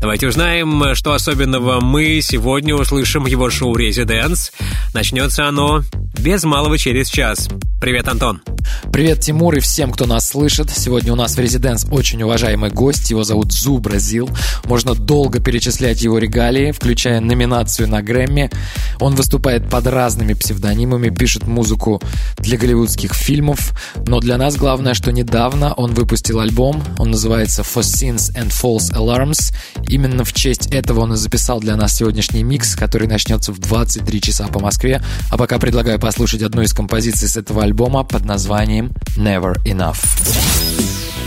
Давайте 0.00 0.28
узнаем, 0.28 0.94
что 0.94 1.12
особенного 1.12 1.80
мы 1.80 2.20
сегодня 2.22 2.74
услышим 2.74 3.24
в 3.24 3.26
его 3.26 3.50
шоу 3.50 3.74
«Резиденс». 3.74 4.52
Начнется 4.96 5.46
оно 5.46 5.82
без 6.18 6.44
малого 6.44 6.78
через 6.78 7.10
час. 7.10 7.50
Привет, 7.82 8.08
Антон. 8.08 8.40
Привет, 8.92 9.20
Тимур, 9.20 9.54
и 9.54 9.60
всем, 9.60 9.92
кто 9.92 10.06
нас 10.06 10.28
слышит. 10.28 10.70
Сегодня 10.70 11.12
у 11.12 11.16
нас 11.16 11.36
в 11.36 11.38
Резиденс 11.38 11.86
очень 11.90 12.22
уважаемый 12.22 12.70
гость. 12.70 13.10
Его 13.10 13.24
зовут 13.24 13.52
Зу 13.52 13.78
Бразил. 13.78 14.28
Можно 14.64 14.94
долго 14.94 15.40
перечислять 15.40 16.02
его 16.02 16.18
регалии, 16.18 16.72
включая 16.72 17.20
номинацию 17.20 17.88
на 17.88 18.02
Грэмми. 18.02 18.50
Он 19.00 19.14
выступает 19.14 19.68
под 19.68 19.86
разными 19.86 20.34
псевдонимами, 20.34 21.10
пишет 21.10 21.46
музыку 21.46 22.00
для 22.38 22.58
голливудских 22.58 23.12
фильмов. 23.14 23.72
Но 24.06 24.20
для 24.20 24.38
нас 24.38 24.56
главное, 24.56 24.94
что 24.94 25.12
недавно 25.12 25.72
он 25.74 25.94
выпустил 25.94 26.40
альбом. 26.40 26.82
Он 26.98 27.10
называется 27.10 27.62
For 27.62 27.82
Sins 27.82 28.34
and 28.34 28.48
False 28.48 28.92
Alarms. 28.92 29.54
Именно 29.88 30.24
в 30.24 30.32
честь 30.32 30.66
этого 30.68 31.00
он 31.00 31.12
и 31.12 31.16
записал 31.16 31.60
для 31.60 31.76
нас 31.76 31.94
сегодняшний 31.94 32.42
микс, 32.42 32.74
который 32.74 33.08
начнется 33.08 33.52
в 33.52 33.58
23 33.58 34.20
часа 34.20 34.46
по 34.48 34.58
Москве. 34.58 35.02
А 35.30 35.36
пока 35.36 35.58
предлагаю 35.58 36.00
послушать 36.00 36.42
одну 36.42 36.62
из 36.62 36.72
композиций 36.72 37.28
с 37.28 37.36
этого 37.36 37.62
альбома 37.62 38.02
под 38.02 38.24
названием 38.24 38.55
Never 39.18 39.54
Enough. 39.66 41.25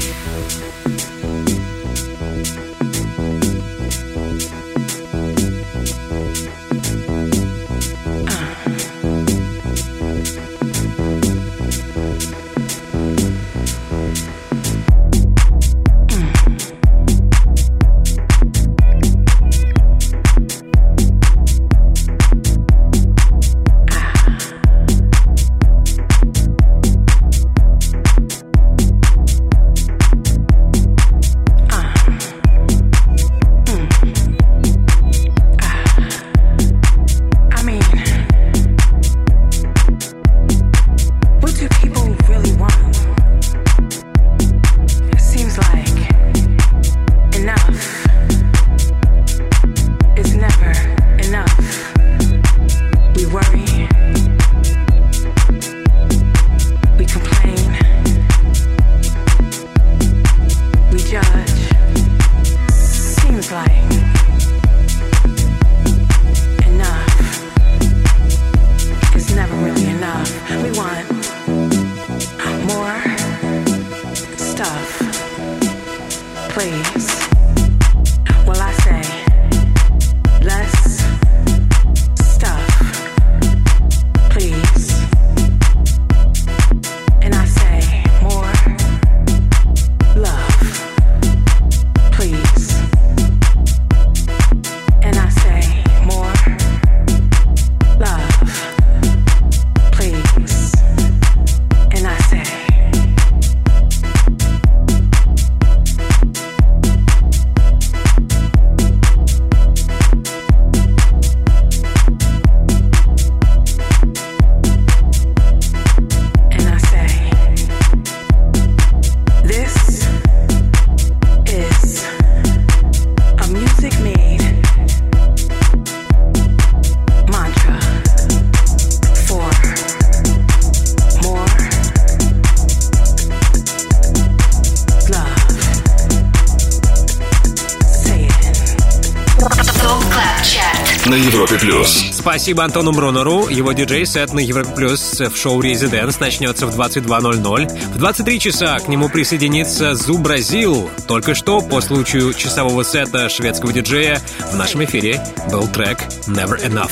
Спасибо 142.49 142.63
Антону 142.63 142.93
Брунеру. 142.93 143.47
Его 143.47 143.73
диджей-сет 143.73 144.33
на 144.33 144.39
Европе 144.39 144.71
Плюс 144.75 145.19
в 145.19 145.37
шоу 145.37 145.61
«ResiDANCE» 145.61 146.19
начнется 146.19 146.65
в 146.65 146.75
22.00. 146.75 147.93
В 147.93 147.97
23 147.99 148.39
часа 148.39 148.79
к 148.79 148.87
нему 148.87 149.07
присоединится 149.07 149.93
Zoo 149.93 150.17
Brazil. 150.17 150.89
Только 151.07 151.35
что, 151.35 151.61
по 151.61 151.79
случаю 151.79 152.33
часового 152.33 152.81
сета 152.81 153.29
шведского 153.29 153.71
диджея, 153.71 154.19
в 154.51 154.55
нашем 154.55 154.83
эфире 154.83 155.23
был 155.51 155.67
трек 155.67 155.99
«Never 156.25 156.59
Enough». 156.67 156.89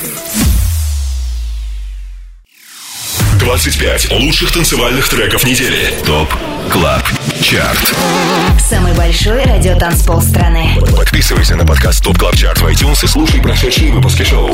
25 3.40 4.12
лучших 4.12 4.52
танцевальных 4.52 5.08
треков 5.08 5.44
недели. 5.44 5.92
ТОП 6.06 6.32
Клаб 6.70 7.02
Чарт. 7.40 7.94
Самый 8.60 8.92
большой 8.94 9.42
радиотанцпол 9.44 10.20
страны. 10.20 10.76
Подписывайся 10.96 11.56
на 11.56 11.64
подкаст 11.64 12.02
ТОП 12.04 12.18
Клаб 12.18 12.36
Чарт 12.36 12.60
в 12.60 12.66
iTunes 12.66 13.04
и 13.04 13.06
слушай 13.06 13.40
прошедшие 13.40 13.92
выпуски 13.92 14.22
шоу. 14.22 14.52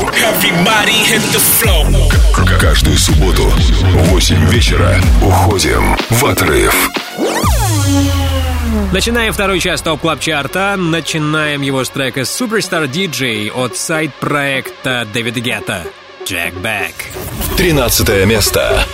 К- 2.33 2.59
Каждую 2.59 2.97
субботу 2.97 3.43
в 3.43 4.09
8 4.09 4.49
вечера 4.49 4.95
уходим 5.21 5.97
в 6.09 6.25
отрыв. 6.25 6.89
Начинаем 8.91 9.33
второй 9.33 9.59
час 9.59 9.81
ТОП 9.81 9.99
Клаб 10.01 10.19
Чарта. 10.19 10.75
Начинаем 10.77 11.61
его 11.61 11.83
с 11.83 11.89
трека 11.89 12.21
Superstar 12.21 12.87
DJ 12.89 13.51
от 13.51 13.75
сайд-проекта 13.77 15.05
Дэвида 15.13 15.39
Гетта. 15.41 15.83
Jack 16.25 16.53
Back. 16.61 16.93
13 17.57 18.25
место. 18.25 18.85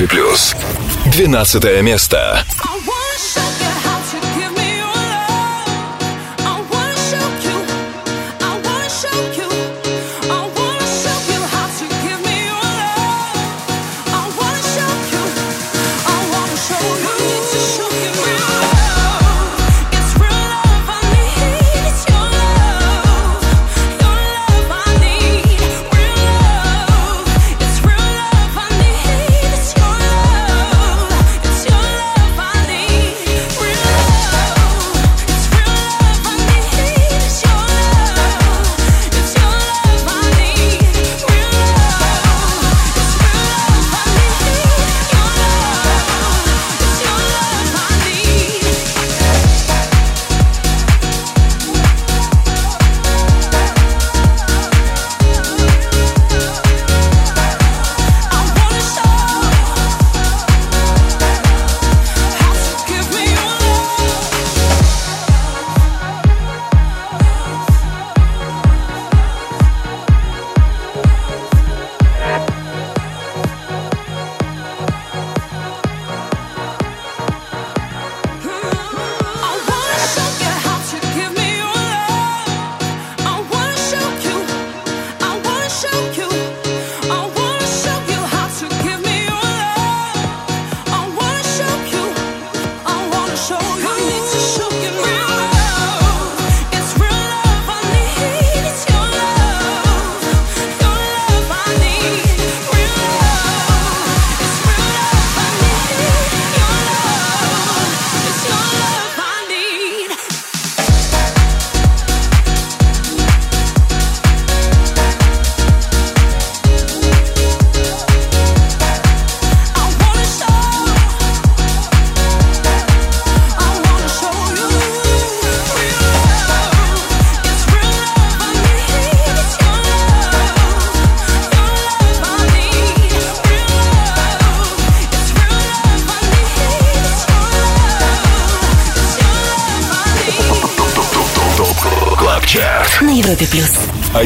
Европе 0.00 0.06
плюс. 0.06 0.54
12 1.06 1.82
место. 1.82 2.44
Клаб 2.56 3.69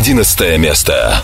11 0.07 0.59
место. 0.59 1.22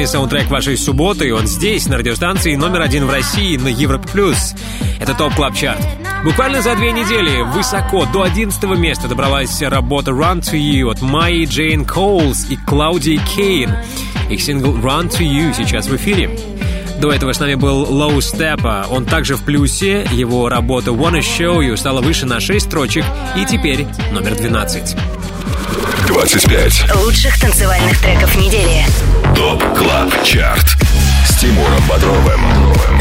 Идеальный 0.00 0.12
саундтрек 0.12 0.48
вашей 0.48 0.78
субботы, 0.78 1.28
и 1.28 1.30
он 1.30 1.46
здесь, 1.46 1.86
на 1.86 1.98
радиостанции 1.98 2.54
номер 2.54 2.80
один 2.80 3.04
в 3.04 3.10
России 3.10 3.58
на 3.58 3.68
Европе 3.68 4.08
плюс. 4.10 4.54
Это 4.98 5.12
топ 5.12 5.34
клаб 5.34 5.54
чарт. 5.54 5.86
Буквально 6.24 6.62
за 6.62 6.74
две 6.74 6.90
недели 6.90 7.42
высоко 7.42 8.06
до 8.06 8.22
11 8.22 8.62
места 8.78 9.08
добралась 9.08 9.60
работа 9.60 10.12
Run 10.12 10.40
to 10.40 10.54
You 10.54 10.90
от 10.90 11.02
Майи 11.02 11.44
Джейн 11.44 11.84
Коулс 11.84 12.46
и 12.48 12.56
Клаудии 12.56 13.20
Кейн. 13.36 13.74
Их 14.30 14.40
сингл 14.40 14.74
Run 14.74 15.10
to 15.10 15.18
You 15.20 15.52
сейчас 15.54 15.86
в 15.86 15.96
эфире. 15.96 16.30
До 16.98 17.12
этого 17.12 17.34
с 17.34 17.38
нами 17.38 17.56
был 17.56 17.84
Low 17.84 18.16
Steppa. 18.20 18.86
Он 18.88 19.04
также 19.04 19.36
в 19.36 19.42
плюсе. 19.42 20.08
Его 20.12 20.48
работа 20.48 20.92
Wanna 20.92 21.20
Show 21.20 21.58
You 21.58 21.76
стала 21.76 22.00
выше 22.00 22.24
на 22.24 22.40
6 22.40 22.64
строчек 22.64 23.04
и 23.36 23.44
теперь 23.44 23.86
номер 24.12 24.34
12. 24.34 24.96
25. 26.08 26.96
Лучших 26.96 27.38
танцевальных 27.38 28.00
треков 28.00 28.34
недели. 28.36 28.86
ТОП 29.40 29.64
КЛАБ 29.74 30.22
ЧАРТ 30.22 30.76
С 31.24 31.40
Тимуром 31.40 31.82
Бодровым 31.88 32.42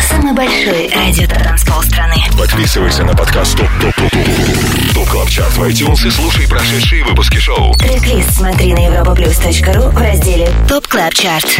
Самый 0.09 0.31
большой 0.31 0.89
радиотанцпол 0.95 1.83
страны. 1.83 2.15
Подписывайся 2.37 3.03
на 3.03 3.13
подкаст 3.13 3.57
ТОП 3.57 3.67
ТОП 3.81 3.93
ТОП 3.93 4.09
ТОП 4.09 4.93
ТОП 4.93 5.09
КЛАБ 5.09 5.29
ЧАРТ 5.29 5.57
в 5.57 5.63
iTunes 5.63 6.07
и 6.07 6.09
слушай 6.09 6.47
прошедшие 6.47 7.03
выпуски 7.03 7.39
шоу 7.39 7.73
Трек-лист 7.73 8.37
смотри 8.37 8.71
на 8.71 8.87
europaplus.ru 8.87 9.89
в 9.89 9.97
разделе 9.97 10.49
ТОП 10.69 10.87
Клаб 10.87 11.13
Чарт. 11.13 11.59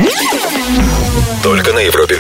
Только 1.44 1.74
на 1.74 1.80
Европе 1.80 2.16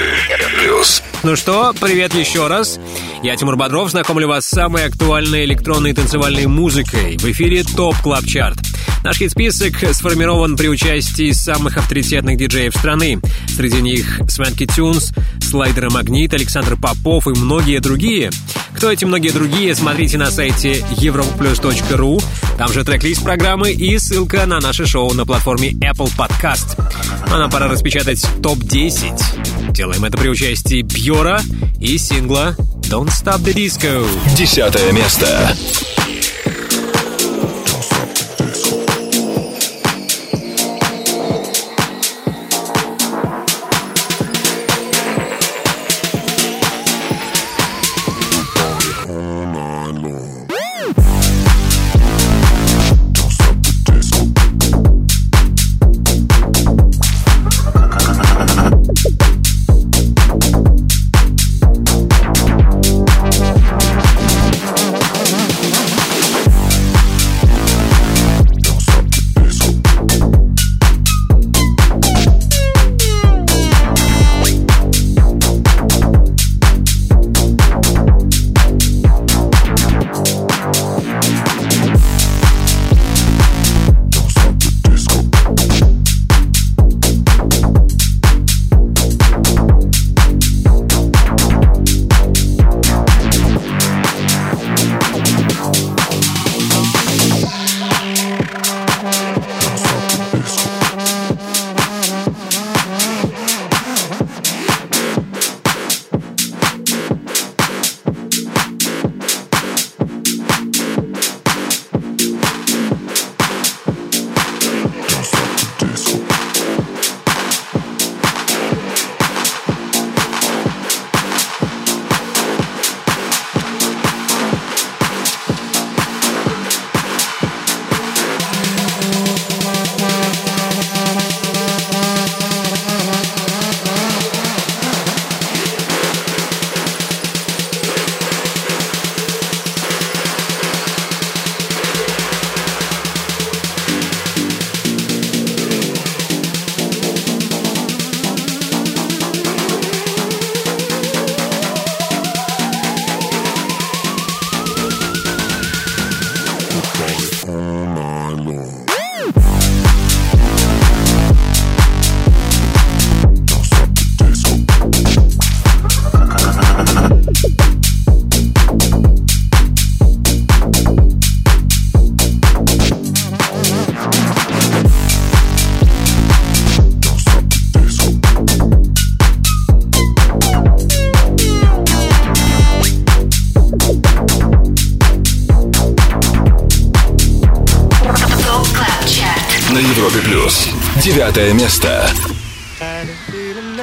Плюс 0.59 1.01
Ну 1.23 1.37
что, 1.37 1.73
привет 1.79 2.13
еще 2.13 2.47
раз. 2.47 2.77
Я 3.23 3.37
Тимур 3.37 3.55
Бодров, 3.55 3.89
знакомлю 3.89 4.27
вас 4.27 4.45
с 4.45 4.49
самой 4.49 4.83
актуальной 4.83 5.45
электронной 5.45 5.93
танцевальной 5.93 6.47
музыкой. 6.47 7.15
В 7.19 7.23
эфире 7.31 7.63
ТОП 7.63 7.95
Клаб 8.03 8.25
Чарт. 8.25 8.68
Наш 9.03 9.17
хит-список 9.17 9.75
сформирован 9.93 10.57
при 10.57 10.67
участии 10.67 11.31
самых 11.31 11.77
авторитетных 11.77 12.37
диджеев 12.37 12.75
страны. 12.75 13.19
Среди 13.47 13.81
них 13.81 14.21
Свенки 14.27 14.65
Тюнс, 14.65 15.13
Слайдер 15.41 15.89
Магнит, 15.89 16.33
Александр 16.33 16.75
Попов 16.75 17.27
и 17.27 17.31
многие 17.31 17.79
другие. 17.79 18.29
Кто 18.75 18.91
эти 18.91 19.05
многие 19.05 19.31
другие, 19.31 19.73
смотрите 19.73 20.17
на 20.17 20.31
сайте 20.31 20.79
europlus.ru. 20.97 22.23
Там 22.57 22.73
же 22.73 22.83
трек-лист 22.83 23.23
программы 23.23 23.71
и 23.71 23.97
ссылка 23.97 24.45
на 24.45 24.59
наше 24.59 24.85
шоу 24.85 25.13
на 25.13 25.25
платформе 25.25 25.71
Apple 25.71 26.11
Podcast. 26.17 26.81
А 27.31 27.37
нам 27.37 27.49
пора 27.49 27.67
распечатать 27.67 28.25
ТОП-10. 28.43 29.71
Делаем 29.71 30.03
это 30.03 30.17
при 30.17 30.27
участии 30.27 30.81
Бьора 30.81 31.41
и 31.79 31.97
сингла 31.97 32.55
Don't 32.89 33.09
Stop 33.09 33.43
the 33.43 33.53
Disco. 33.53 34.05
Десятое 34.35 34.91
место 34.91 35.55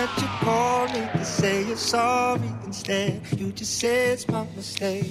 that 0.07 0.23
you 0.23 0.29
called 0.45 0.93
me 0.93 1.09
to 1.19 1.25
say 1.25 1.67
you're 1.67 1.77
sorry 1.77 2.51
instead. 2.65 3.21
You 3.37 3.53
just 3.53 3.79
said 3.79 4.13
it's 4.13 4.29
my 4.29 4.47
mistake. 4.55 5.11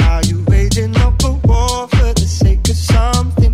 Are 0.00 0.22
you 0.24 0.44
waging 0.48 0.96
up 0.96 1.22
a 1.24 1.32
war 1.46 1.88
for 1.88 2.12
the 2.14 2.26
sake 2.26 2.68
of 2.68 2.76
something 2.76 3.53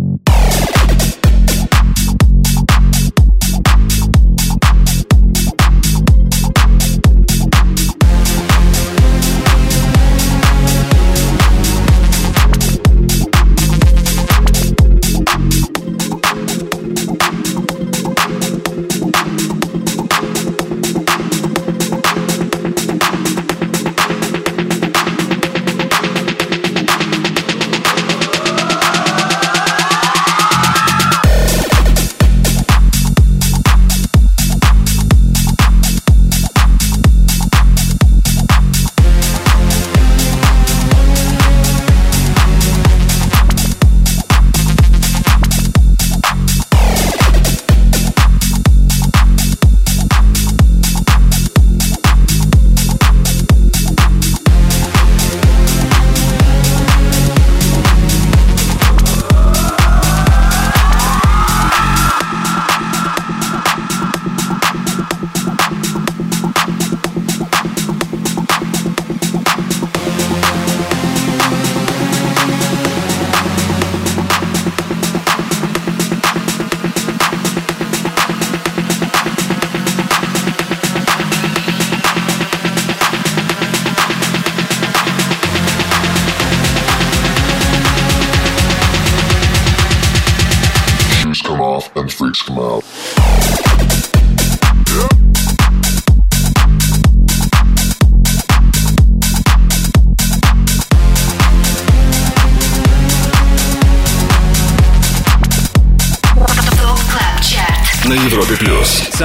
Thank 0.00 0.74
you. 0.74 0.79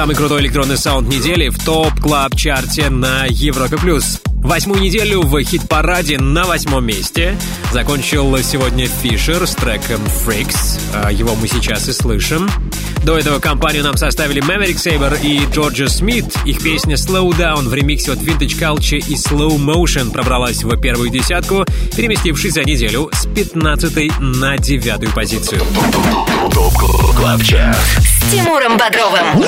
Самый 0.06 0.18
крутой 0.18 0.42
электронный 0.42 0.78
саунд 0.78 1.08
недели 1.08 1.48
в 1.48 1.58
топ 1.64 1.92
клаб 2.00 2.36
чарте 2.36 2.90
на 2.90 3.24
Европе 3.28 3.76
плюс. 3.76 4.20
Восьмую 4.36 4.80
неделю 4.80 5.22
в 5.22 5.42
хит-параде 5.42 6.16
на 6.20 6.44
восьмом 6.44 6.86
месте 6.86 7.36
закончил 7.72 8.38
сегодня 8.38 8.86
Фишер 8.86 9.44
с 9.44 9.56
треком 9.56 10.00
Freaks. 10.24 10.80
А, 10.94 11.10
Его 11.10 11.34
мы 11.34 11.48
сейчас 11.48 11.88
и 11.88 11.92
слышим. 11.92 12.48
До 13.02 13.18
этого 13.18 13.40
компанию 13.40 13.82
нам 13.82 13.96
составили 13.96 14.40
Maverick 14.40 14.76
Saber 14.76 15.20
и 15.20 15.44
Джорджа 15.52 15.88
Смит. 15.88 16.26
Их 16.44 16.62
песня 16.62 16.94
Slow 16.94 17.30
Down 17.36 17.68
в 17.68 17.74
ремиксе 17.74 18.12
от 18.12 18.18
Vintage 18.18 18.58
Culture 18.58 18.98
и 18.98 19.14
Slow 19.14 19.58
Motion 19.58 20.12
пробралась 20.12 20.62
в 20.62 20.76
первую 20.80 21.10
десятку, 21.10 21.64
переместившись 21.96 22.52
за 22.52 22.62
неделю 22.62 23.10
с 23.12 23.26
15 23.26 24.18
на 24.20 24.58
девятую 24.58 25.12
позицию. 25.12 25.62
С 28.00 28.30
Тимуром 28.30 28.76
Бодровым 28.76 29.44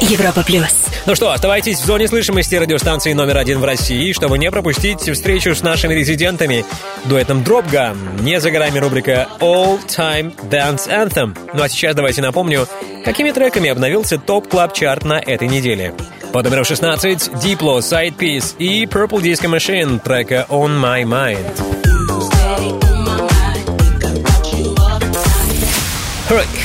Европа 0.00 0.42
Плюс 0.42 0.86
Ну 1.06 1.14
что, 1.14 1.32
оставайтесь 1.32 1.78
в 1.78 1.84
зоне 1.84 2.08
слышимости 2.08 2.54
радиостанции 2.54 3.12
номер 3.12 3.38
один 3.38 3.60
в 3.60 3.64
России, 3.64 4.12
чтобы 4.12 4.38
не 4.38 4.50
пропустить 4.50 5.00
встречу 5.00 5.54
с 5.54 5.62
нашими 5.62 5.94
резидентами. 5.94 6.64
Дуэтом 7.04 7.42
Gun. 7.42 8.22
Не 8.22 8.40
за 8.40 8.50
горами 8.50 8.78
рубрика 8.78 9.28
All 9.40 9.80
Time 9.86 10.34
Dance 10.50 10.88
Anthem. 10.88 11.36
Ну 11.52 11.62
а 11.62 11.68
сейчас 11.68 11.94
давайте 11.94 12.22
напомню, 12.22 12.66
какими 13.04 13.32
треками 13.32 13.68
обновился 13.68 14.18
топ 14.18 14.48
клаб 14.48 14.72
чарт 14.72 15.04
на 15.04 15.18
этой 15.18 15.48
неделе. 15.48 15.94
Под 16.32 16.44
номером 16.44 16.64
16 16.64 17.30
Diplo, 17.44 17.78
Side 17.80 18.16
Piece 18.16 18.56
и 18.58 18.86
Purple 18.86 19.20
Disco 19.20 19.54
Machine 19.54 20.00
трека 20.00 20.46
On 20.48 20.80
My 20.80 21.04
Mind. 21.04 21.38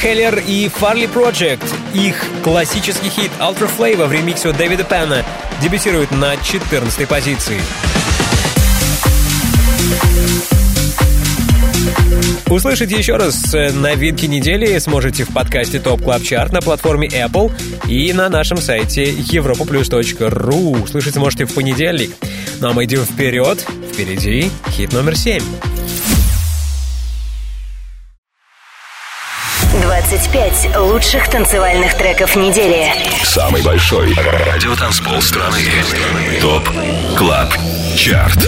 Хеллер 0.01 0.41
и 0.47 0.67
Farley 0.67 1.11
Project. 1.11 1.65
Их 1.93 2.15
классический 2.43 3.09
хит 3.09 3.31
Ultra 3.41 3.69
Flavor 3.77 4.07
в 4.07 4.13
ремиксе 4.13 4.53
Дэвида 4.53 4.85
Пэна 4.85 5.25
дебютирует 5.61 6.11
на 6.11 6.37
14 6.37 7.05
позиции. 7.05 7.59
Услышать 12.49 12.91
еще 12.91 13.17
раз 13.17 13.53
э, 13.53 13.71
новинки 13.73 14.25
недели 14.25 14.77
сможете 14.79 15.25
в 15.25 15.33
подкасте 15.33 15.79
Top 15.79 15.97
Club 15.97 16.21
Chart 16.21 16.51
на 16.53 16.61
платформе 16.61 17.07
Apple 17.09 17.51
и 17.87 18.13
на 18.13 18.29
нашем 18.29 18.57
сайте 18.57 19.11
europoplus.ru. 19.11 20.81
Услышать 20.81 21.15
сможете 21.15 21.45
в 21.45 21.53
понедельник. 21.53 22.11
Ну 22.61 22.69
а 22.69 22.73
мы 22.73 22.85
идем 22.85 23.03
вперед. 23.03 23.65
Впереди 23.91 24.49
хит 24.69 24.93
номер 24.93 25.17
7. 25.17 25.43
25 29.81 30.77
лучших 30.77 31.29
танцевальных 31.29 31.95
треков 31.97 32.35
недели 32.35 32.87
Самый 33.23 33.61
большой 33.61 34.13
радиотанцпол 34.13 35.21
страны. 35.21 35.59
ТОП 36.41 36.69
КЛАБ 37.17 37.53
ЧАРТ. 37.97 38.47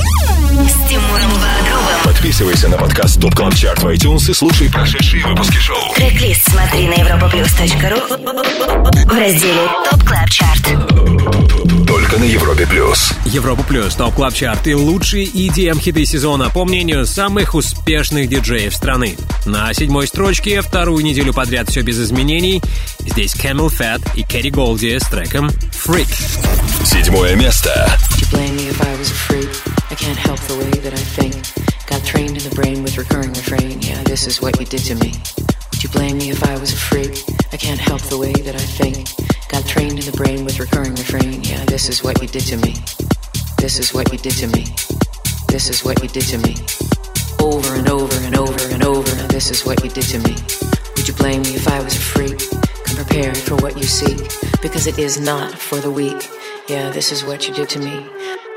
С 0.60 0.90
Тимуром 0.90 1.32
Бодровым 1.32 2.04
Подписывайся 2.04 2.68
на 2.68 2.78
подкаст 2.78 3.22
ТОП 3.22 3.34
КЛАБ 3.34 3.56
ЧАРТ 3.56 3.80
в 3.84 3.88
iTunes 3.88 4.30
и 4.30 4.34
слушай 4.34 4.70
прошедшие 4.70 5.26
выпуски 5.26 5.56
шоу. 5.56 5.78
Трек-лист 5.96 6.50
смотри 6.50 6.88
на 6.88 6.96
europaplus.ru 6.96 9.06
В 9.06 9.18
разделе 9.18 9.70
ТОП 9.90 10.04
КЛАБ 10.04 10.30
ЧАРТ 10.30 11.88
Только 11.88 12.18
на 12.18 12.26
Европе 12.26 12.68
плюс. 12.68 13.14
Европа 13.26 13.64
Плюс, 13.64 13.96
Топ 13.96 14.16
Клаб 14.16 14.34
Чарт 14.34 14.68
и 14.68 14.76
лучшие 14.76 15.26
EDM-хиты 15.26 16.04
сезона, 16.06 16.50
по 16.50 16.66
мнению 16.66 17.06
самых 17.06 17.56
успешных 17.56 18.28
диджеев 18.28 18.76
страны. 18.76 19.16
На 19.46 19.74
седьмой 19.74 20.08
строчке 20.08 20.62
вторую 20.62 21.04
неделю 21.06 21.32
подряд 21.34 21.70
все 21.70 21.82
без 21.82 21.98
изменений. 22.00 22.62
Здесь 23.00 23.34
Camel 23.36 23.70
Fat 23.70 24.02
и 24.16 24.24
Кэрри 24.24 24.50
Голди 24.50 25.00
с 25.00 25.04
треком 25.08 25.50
Freak. 25.72 26.10
Седьмое 26.84 27.36
место. 27.36 27.90
Would 28.10 28.20
you 28.20 28.28
blame 28.32 28.56
me 28.56 28.68
if 28.70 28.82
I 28.82 28.96
was 28.98 29.10
a 29.10 29.14
freak? 29.14 29.50
can't 30.00 30.18
help 30.18 30.40
the 30.48 30.56
way 30.56 30.72
that 30.80 30.94
I 30.94 31.04
think. 31.20 31.36
Got 31.86 32.06
trained 32.06 32.38
in 32.38 32.44
the 32.48 32.56
brain 32.56 32.84
with 32.84 32.98
recurring 32.98 33.34
refrain. 33.34 33.82
Yeah, 33.82 34.02
this 34.04 34.28
is 34.28 34.42
what 34.42 34.58
you 34.58 34.66
did 34.66 34.80
to 34.88 34.96
me. 34.96 35.12
Would 35.72 35.84
you 35.84 35.90
blame 35.90 36.18
me 36.18 36.30
if 36.30 36.42
I 36.42 36.58
was 36.58 36.72
a 36.72 36.78
freak? 36.78 37.20
I 37.52 37.58
can't 37.58 37.80
help 37.80 38.02
the 38.04 38.18
way 38.18 38.32
that 38.32 38.56
I 38.56 38.66
think. 38.80 39.12
Got 39.50 39.68
trained 39.68 40.00
in 40.00 40.06
the 40.10 40.16
brain 40.16 40.46
with 40.46 40.58
recurring 40.58 40.96
refrain. 40.96 41.44
Yeah, 41.44 41.66
this 41.66 41.90
is 41.90 42.02
what 42.02 42.22
you 42.22 42.30
did 42.30 42.48
to 42.48 42.58
me. 42.58 42.76
This 43.58 43.78
is 43.78 43.94
what 43.94 44.10
you 44.14 44.18
did 44.18 44.40
to 44.40 44.48
me. 44.48 44.72
This 45.50 45.70
is 45.70 45.84
what 45.84 46.02
you 46.02 46.08
did 46.08 46.24
to 46.32 46.38
me. 46.38 46.56
Over 47.44 47.76
and 47.76 47.90
over 47.90 48.16
and 48.24 48.38
over 48.38 48.64
and 48.72 48.84
over. 48.84 49.12
And 49.20 49.30
this 49.30 49.52
is 49.52 49.66
what 49.66 49.84
you 49.84 49.90
did 49.90 50.08
to 50.16 50.20
me. 50.20 50.36
Would 50.96 51.08
you 51.10 51.14
blame 51.16 51.42
me 51.42 51.56
if 51.60 51.68
I 51.68 51.84
was 51.84 51.96
a 51.98 52.00
freak? 52.00 52.40
Come 52.88 53.04
prepared 53.04 53.38
for 53.38 53.56
what 53.58 53.76
you 53.76 53.84
seek, 53.84 54.32
because 54.62 54.88
it 54.88 54.98
is 54.98 55.20
not 55.20 55.52
for 55.52 55.80
the 55.80 55.92
weak. 55.92 56.24
Yeah, 56.70 56.90
this 56.90 57.12
is 57.12 57.26
what 57.26 57.48
you 57.48 57.54
did 57.54 57.68
to 57.70 57.80
me. 57.80 58.49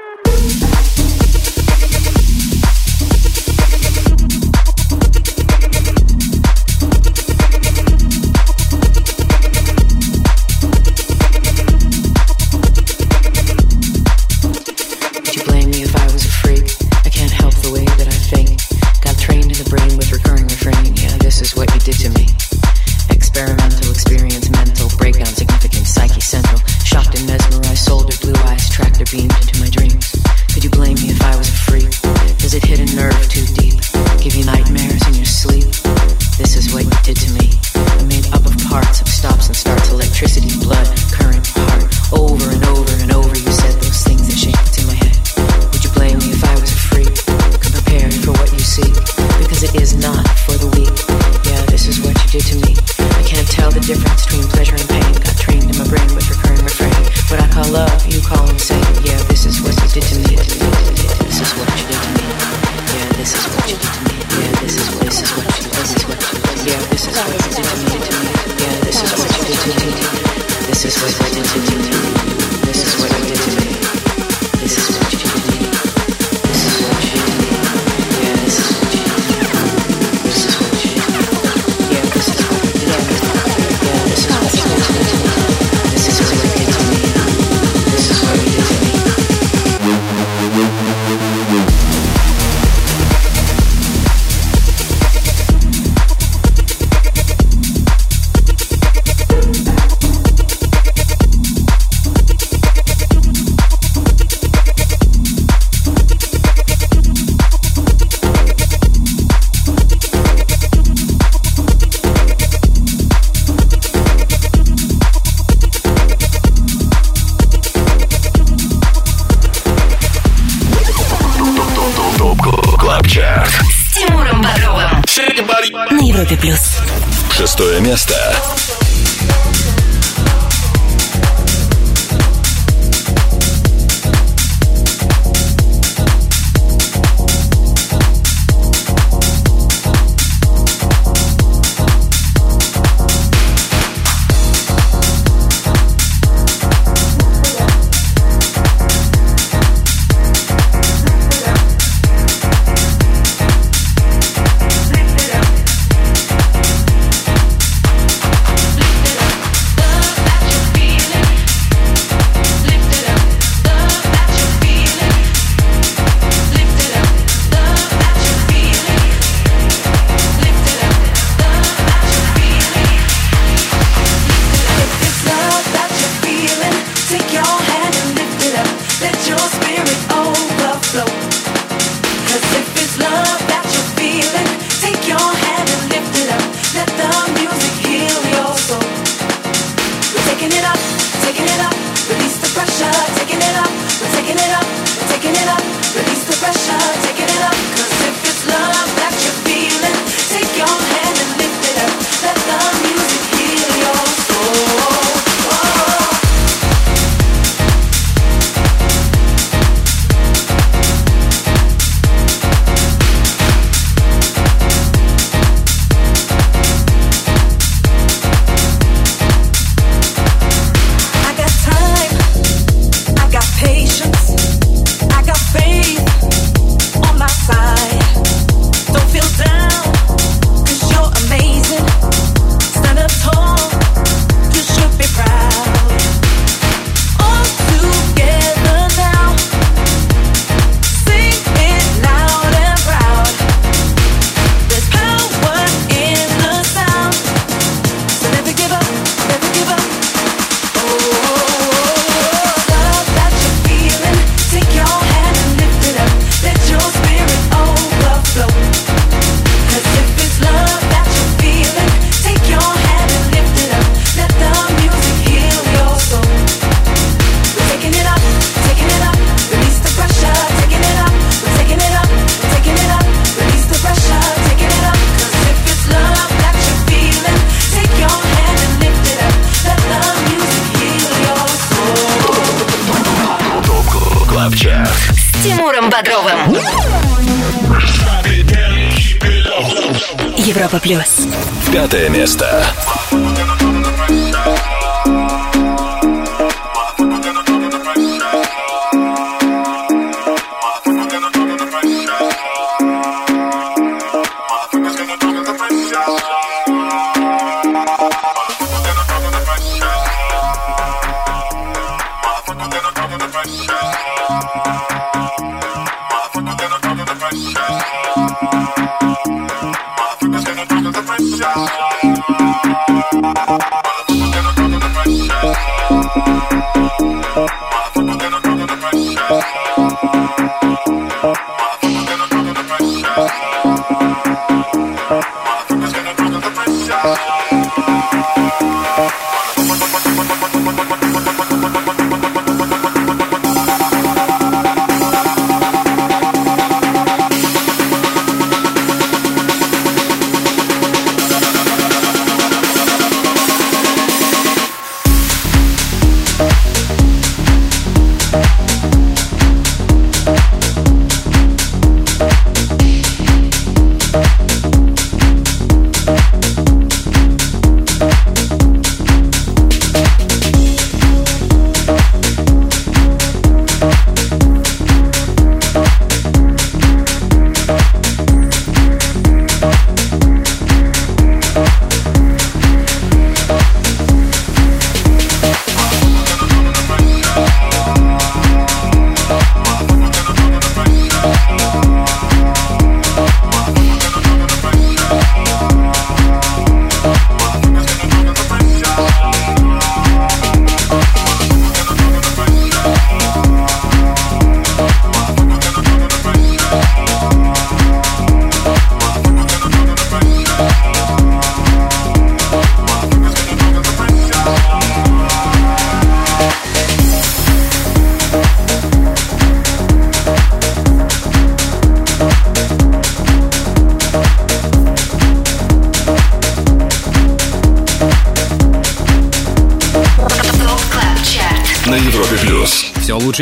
Пятое 291.72 292.08
место. 292.08 292.64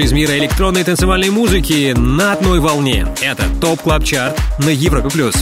Лучшее 0.01 0.05
из 0.05 0.13
мира 0.13 0.39
электронной 0.39 0.85
танцевальной 0.85 1.31
музыки 1.31 1.95
на 1.97 2.33
одной 2.33 2.61
волне. 2.61 3.07
Это 3.21 3.45
ТОП 3.61 3.83
Клаб 3.83 4.05
Чарт 4.05 4.39
на 4.59 4.71
Европе+. 4.71 5.09
плюс. 5.11 5.35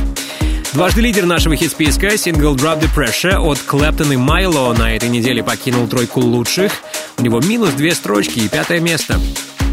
Дважды 0.72 1.01
лидер 1.01 1.26
нашего 1.26 1.56
хит-списка, 1.56 2.16
сингл 2.16 2.55
Drop 2.55 2.80
the 2.80 2.89
Pressure 2.94 3.36
от 3.39 3.59
Claptone 3.59 4.12
и 4.12 4.16
Mylo 4.16 4.73
на 4.74 4.94
этой 4.94 5.09
неделе 5.09 5.43
покинул 5.43 5.86
тройку 5.86 6.20
лучших. 6.20 6.72
У 7.18 7.22
него 7.22 7.40
минус 7.40 7.70
две 7.70 7.94
строчки 7.94 8.40
и 8.40 8.48
пятое 8.48 8.80
место. 8.80 9.20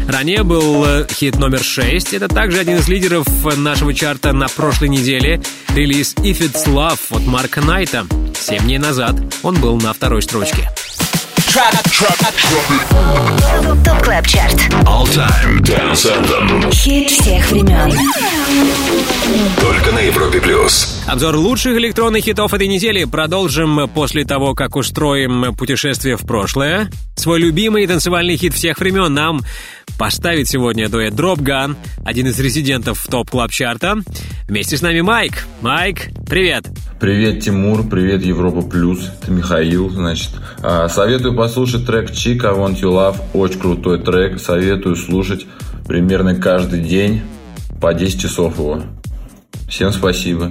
Ранее 0.08 0.42
был 0.42 0.84
э, 0.84 1.06
хит 1.10 1.36
номер 1.36 1.62
6. 1.62 2.14
Это 2.14 2.28
также 2.28 2.60
один 2.60 2.76
из 2.76 2.88
лидеров 2.88 3.26
нашего 3.56 3.92
чарта 3.92 4.32
на 4.32 4.46
прошлой 4.48 4.88
неделе. 4.88 5.42
Релиз 5.74 6.14
If 6.16 6.40
It's 6.40 6.66
Love 6.66 7.00
от 7.10 7.26
Марка 7.26 7.60
Найта. 7.60 8.06
Семь 8.38 8.62
дней 8.62 8.78
назад 8.78 9.16
он 9.42 9.60
был 9.60 9.76
на 9.80 9.92
второй 9.92 10.22
строчке. 10.22 10.70
Топ 13.82 14.02
Клаб 14.02 14.26
Чарт. 14.26 14.54
All 14.84 15.06
Time 15.06 15.62
Dance 15.62 16.04
Anthem. 16.04 16.70
Хит 16.70 17.08
всех 17.08 17.50
времен. 17.50 17.90
Только 19.58 19.92
на 19.92 20.00
Европе 20.00 20.38
Плюс. 20.42 21.02
Обзор 21.06 21.36
лучших 21.36 21.78
электронных 21.78 22.24
хитов 22.24 22.52
этой 22.52 22.68
недели 22.68 23.04
продолжим 23.04 23.88
после 23.88 24.26
того, 24.26 24.54
как 24.54 24.76
устроим 24.76 25.54
путешествие 25.54 26.18
в 26.18 26.26
прошлое. 26.26 26.90
Свой 27.14 27.40
любимый 27.40 27.86
танцевальный 27.86 28.36
хит 28.36 28.52
всех 28.52 28.78
времен 28.78 29.14
нам 29.14 29.40
поставит 29.98 30.48
сегодня 30.48 30.88
дуэт 30.88 31.14
Dropgun, 31.14 31.76
один 32.04 32.26
из 32.26 32.38
резидентов 32.38 33.06
топ 33.10 33.30
клаб 33.30 33.50
чарта. 33.50 33.96
Вместе 34.48 34.76
с 34.76 34.82
нами 34.82 35.00
Майк. 35.00 35.46
Майк, 35.60 36.08
привет. 36.28 36.66
Привет, 37.00 37.40
Тимур, 37.40 37.86
привет, 37.86 38.24
Европа 38.24 38.62
Плюс, 38.62 39.10
это 39.20 39.30
Михаил, 39.30 39.90
значит. 39.90 40.30
А, 40.62 40.88
советую 40.88 41.36
послушать 41.36 41.86
трек 41.86 42.10
Chic 42.10 42.44
I 42.44 42.54
Want 42.54 42.80
Your 42.80 42.92
Love, 42.92 43.16
очень 43.34 43.60
крутой 43.60 44.02
трек, 44.02 44.40
советую 44.40 44.96
слушать 44.96 45.46
примерно 45.86 46.34
каждый 46.34 46.80
день 46.80 47.22
по 47.80 47.92
10 47.92 48.20
часов 48.20 48.58
его. 48.58 48.82
Всем 49.68 49.92
спасибо. 49.92 50.50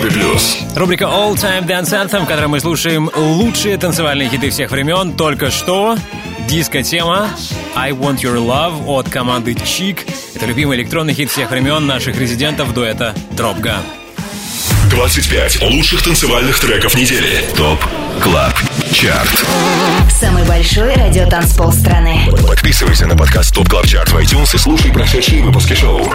Плюс. 0.00 0.58
Рубрика 0.76 1.04
All 1.04 1.34
Time 1.34 1.66
Dance 1.66 1.90
Anthem, 1.90 2.24
в 2.24 2.26
которой 2.26 2.48
мы 2.48 2.60
слушаем 2.60 3.10
лучшие 3.14 3.76
танцевальные 3.78 4.28
хиты 4.28 4.50
всех 4.50 4.70
времен. 4.70 5.12
Только 5.12 5.50
что 5.50 5.96
диско-тема 6.48 7.28
I 7.74 7.92
Want 7.92 8.20
Your 8.20 8.36
Love 8.36 8.84
от 8.86 9.08
команды 9.08 9.52
Chic. 9.52 9.98
Это 10.34 10.46
любимый 10.46 10.76
электронный 10.78 11.14
хит 11.14 11.30
всех 11.30 11.50
времен 11.50 11.86
наших 11.86 12.18
резидентов 12.18 12.74
дуэта 12.74 13.14
Gun. 13.36 13.82
25 14.90 15.62
лучших 15.62 16.02
танцевальных 16.02 16.58
треков 16.58 16.94
недели. 16.96 17.44
ТОП 17.56 17.78
КЛАБ 18.20 18.54
ЧАРТ. 18.92 19.44
Самый 20.10 20.44
большой 20.44 20.94
радиотанцпол 20.94 21.72
страны. 21.72 22.28
Подписывайся 22.46 23.06
на 23.06 23.16
подкаст 23.16 23.54
ТОП 23.54 23.68
КЛАБ 23.68 23.86
ЧАРТ 23.86 24.08
в 24.10 24.16
iTunes 24.18 24.54
и 24.54 24.58
слушай 24.58 24.92
прошедшие 24.92 25.42
выпуски 25.42 25.74
шоу. 25.74 26.12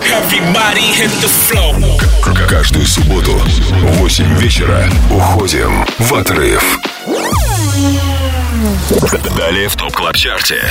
К- 2.22 2.48
Каждую 2.48 2.86
субботу 2.86 3.34
в 3.34 3.98
8 3.98 4.36
вечера 4.38 4.90
уходим 5.10 5.86
в 6.00 6.14
отрыв. 6.14 6.80
Далее 9.38 9.68
в 9.68 9.76
ТОП 9.76 9.94
КЛАБ 9.94 10.16
ЧАРТе. 10.16 10.62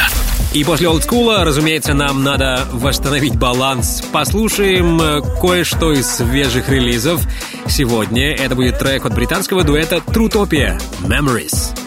И 0.52 0.64
после 0.64 0.88
олдскула, 0.88 1.44
разумеется, 1.44 1.94
нам 1.94 2.22
надо 2.24 2.66
восстановить 2.72 3.36
баланс. 3.36 4.02
Послушаем 4.12 5.00
э, 5.00 5.20
кое-что 5.40 5.92
из 5.92 6.08
свежих 6.08 6.68
релизов. 6.68 7.22
Сегодня 7.68 8.34
это 8.34 8.54
будет 8.54 8.78
трек 8.78 9.04
от 9.04 9.14
британского 9.14 9.64
дуэта 9.64 9.96
Trutopia 9.96 10.80
Memories. 11.02 11.85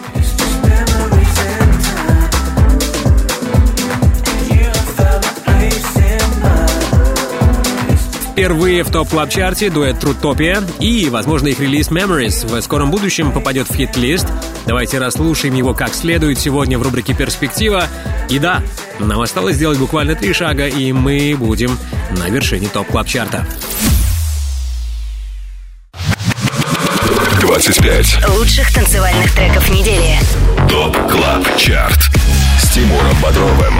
Впервые 8.40 8.84
в 8.84 8.90
топ 8.90 9.10
клаб 9.10 9.28
чарте 9.28 9.68
дуэт 9.68 10.00
Трутопия 10.00 10.62
и, 10.78 11.10
возможно, 11.10 11.48
их 11.48 11.60
релиз 11.60 11.90
Memories 11.90 12.46
в 12.46 12.62
скором 12.62 12.90
будущем 12.90 13.32
попадет 13.32 13.68
в 13.68 13.74
хит-лист. 13.74 14.26
Давайте 14.64 14.98
расслушаем 14.98 15.54
его 15.54 15.74
как 15.74 15.92
следует 15.92 16.38
сегодня 16.38 16.78
в 16.78 16.82
рубрике 16.82 17.12
«Перспектива». 17.12 17.84
И 18.30 18.38
да, 18.38 18.62
нам 18.98 19.20
осталось 19.20 19.56
сделать 19.56 19.78
буквально 19.78 20.14
три 20.14 20.32
шага, 20.32 20.68
и 20.68 20.90
мы 20.90 21.36
будем 21.38 21.76
на 22.12 22.30
вершине 22.30 22.68
топ 22.68 22.86
клаб 22.86 23.06
чарта 23.06 23.46
25 27.42 28.26
Лучших 28.38 28.72
танцевальных 28.72 29.34
треков 29.34 29.68
недели. 29.68 30.18
ТОП 30.66 30.96
КЛАБ 31.10 31.58
ЧАРТ 31.58 31.98
с 32.70 32.72
Тимуром 32.72 33.16
Бодровым. 33.20 33.74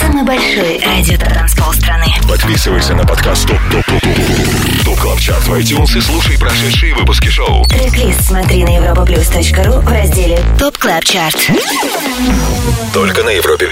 Самый 0.00 0.24
большой 0.24 0.80
радиотанцпол 0.80 1.72
страны. 1.74 2.06
Подписывайся 2.28 2.94
на 2.94 3.04
подкаст 3.04 3.46
Top 3.46 3.58
Top 3.70 3.84
Top 3.86 4.00
Top 4.02 4.84
Top 4.84 4.98
Club 4.98 5.20
Chart 5.20 5.42
в 5.44 5.54
iTunes 5.54 5.96
и 5.96 6.00
слушай 6.00 6.38
прошедшие 6.38 6.94
выпуски 6.94 7.28
шоу. 7.28 7.64
Трек-лист 7.66 8.22
смотри 8.22 8.64
на 8.64 8.70
europaplus.ru 8.70 9.80
в 9.80 9.88
разделе 9.88 10.40
Top 10.58 10.76
Club 10.76 11.04
Chart. 11.04 11.50
Только 12.92 13.22
на 13.22 13.30
Европе 13.30 13.68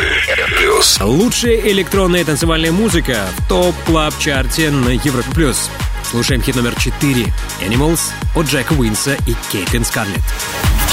Плюс. 0.58 1.00
Лучшая 1.00 1.56
электронная 1.56 2.24
танцевальная 2.24 2.72
музыка 2.72 3.26
в 3.36 3.48
Top 3.48 3.74
Club 3.86 4.14
Chart 4.18 4.61
е 4.61 4.70
на 4.70 4.90
Европе+. 4.90 5.28
плюс. 5.34 5.70
Слушаем 6.08 6.42
хит 6.42 6.54
номер 6.54 6.74
4 6.78 7.24
Animals 7.62 8.00
от 8.36 8.46
Джека 8.46 8.74
Уинса 8.74 9.16
и 9.26 9.34
Кейтлин 9.50 9.84
Скарлетт. 9.84 10.22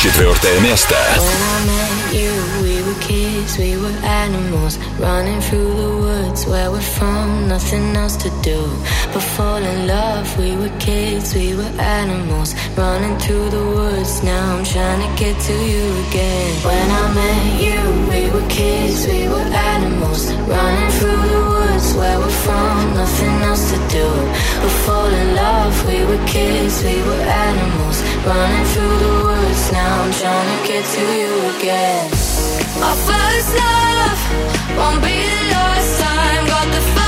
Четвертое 0.01 0.59
место. 0.61 0.95
When 0.95 1.29
I 1.29 1.65
met 1.67 2.13
you, 2.13 2.60
kids, 2.99 3.57
we 3.57 3.77
were 3.77 3.97
animals, 4.03 4.77
running 4.99 5.39
through 5.41 5.73
the 5.83 5.91
woods 6.05 6.45
where 6.45 6.71
we're 6.71 6.89
from, 6.97 7.47
nothing 7.47 7.95
else 7.95 8.15
to 8.17 8.29
do 8.41 8.59
but 9.13 9.21
fall 9.21 9.61
in 9.63 9.87
love. 9.87 10.25
We 10.37 10.55
were 10.55 10.73
kids, 10.79 11.35
we 11.35 11.55
were 11.55 11.73
animals, 11.79 12.55
running 12.77 13.17
through 13.19 13.49
the 13.49 13.63
woods. 13.77 14.23
Now 14.23 14.57
I'm 14.57 14.63
trying 14.63 15.01
to 15.05 15.11
get 15.19 15.39
to 15.47 15.53
you 15.53 15.85
again. 16.07 16.51
When 16.65 16.87
I 17.01 17.03
met 17.13 17.43
you, 17.65 17.79
we 18.11 18.21
were 18.33 18.47
kids, 18.49 19.05
we 19.07 19.27
were 19.27 19.49
animals, 19.73 20.31
running 20.33 20.91
through 20.97 21.23
the 21.33 21.43
woods 21.53 21.93
where 21.93 22.17
we're 22.19 22.39
from, 22.45 22.93
nothing 22.95 23.35
else 23.49 23.71
to 23.71 23.77
do 23.89 24.07
but 24.61 24.73
fall 24.85 25.11
in 25.21 25.35
love. 25.35 25.73
We 25.87 26.03
were 26.05 26.23
kids, 26.25 26.83
we 26.83 26.95
were 27.07 27.23
animals, 27.47 27.97
running 28.25 28.65
through 28.73 28.97
the 29.05 29.13
woods. 29.25 29.71
Now 29.71 30.03
I'm 30.03 30.13
trying 30.13 30.49
to 30.53 30.67
get 30.67 30.85
to 30.95 31.03
you 31.19 31.31
again. 31.57 32.30
Our 32.83 32.95
first 32.95 33.55
love 33.55 34.19
won't 34.75 35.03
be 35.03 35.13
the 35.13 35.41
last 35.53 36.01
time. 36.01 36.47
Got 36.47 36.67
the 36.73 37.00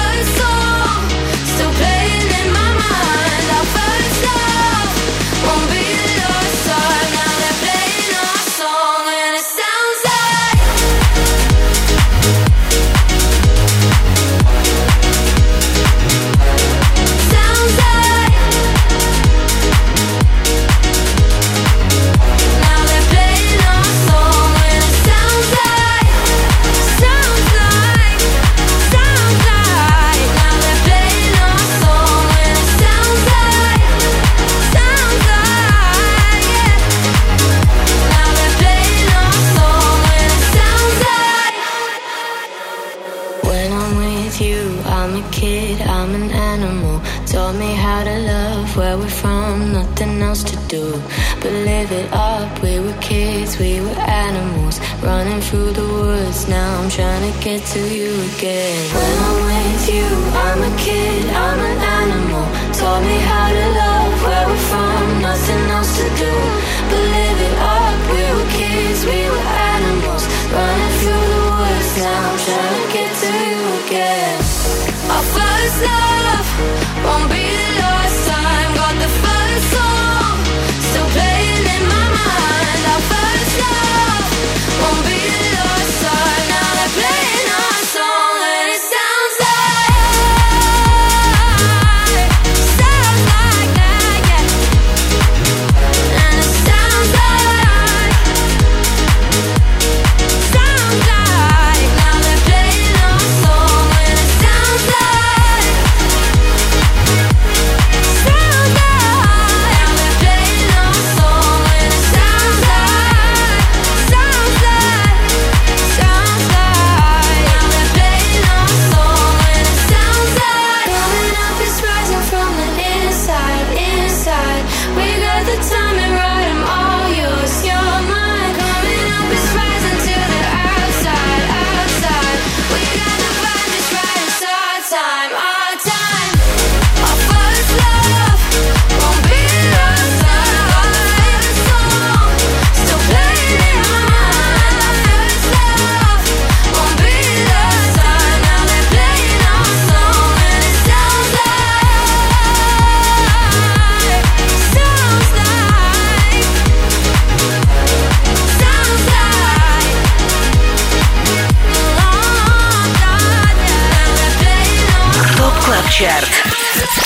do 50.74 50.90
but 51.42 51.54
live 51.70 51.92
it 51.92 52.10
up. 52.12 52.50
We 52.64 52.80
were 52.80 52.98
kids, 53.00 53.60
we 53.60 53.74
were 53.86 54.00
animals, 54.26 54.76
running 55.04 55.42
through 55.48 55.72
the 55.80 55.88
woods. 55.98 56.48
Now 56.48 56.70
I'm 56.80 56.90
trying 56.90 57.24
to 57.30 57.34
get 57.46 57.62
to 57.74 57.82
you 57.98 58.10
again. 58.30 58.82
When 58.98 59.14
I'm 59.28 59.40
with 59.52 59.84
you, 59.96 60.08
I'm 60.46 60.62
a 60.72 60.74
kid, 60.86 61.30
I'm 61.46 61.60
an 61.72 61.80
animal. 62.02 62.46
Taught 62.80 63.04
me 63.10 63.18
how 63.32 63.48
to 63.58 63.66
love 63.82 64.14
where 64.26 64.46
we're 64.50 64.66
from, 64.72 65.04
nothing 65.30 65.64
else 65.78 65.92
to 66.00 66.08
do 66.24 66.34
but 66.90 67.04
live 67.18 67.40
it 67.50 67.58
up. 67.78 67.98
We 68.14 68.24
were 68.36 68.50
kids, 68.58 69.00
we 69.06 69.20
were 69.34 69.48
animals, 69.78 70.24
running 70.56 70.94
through 71.02 71.26
the 71.34 71.44
woods. 71.54 71.90
Now 72.02 72.20
I'm 72.30 72.40
trying 72.48 72.76
to 72.82 72.88
get 72.98 73.12
to 73.24 73.32
you 73.50 73.62
again. 73.84 74.38
Our 75.14 75.26
first 75.38 75.78
love 75.90 76.48
won't 77.06 77.33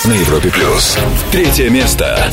На 0.07 0.13
Европе 0.13 0.49
плюс. 0.49 0.97
Третье 1.33 1.69
место. 1.69 2.31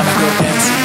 wanna 0.00 0.20
go 0.20 0.28
dancing. 0.38 0.79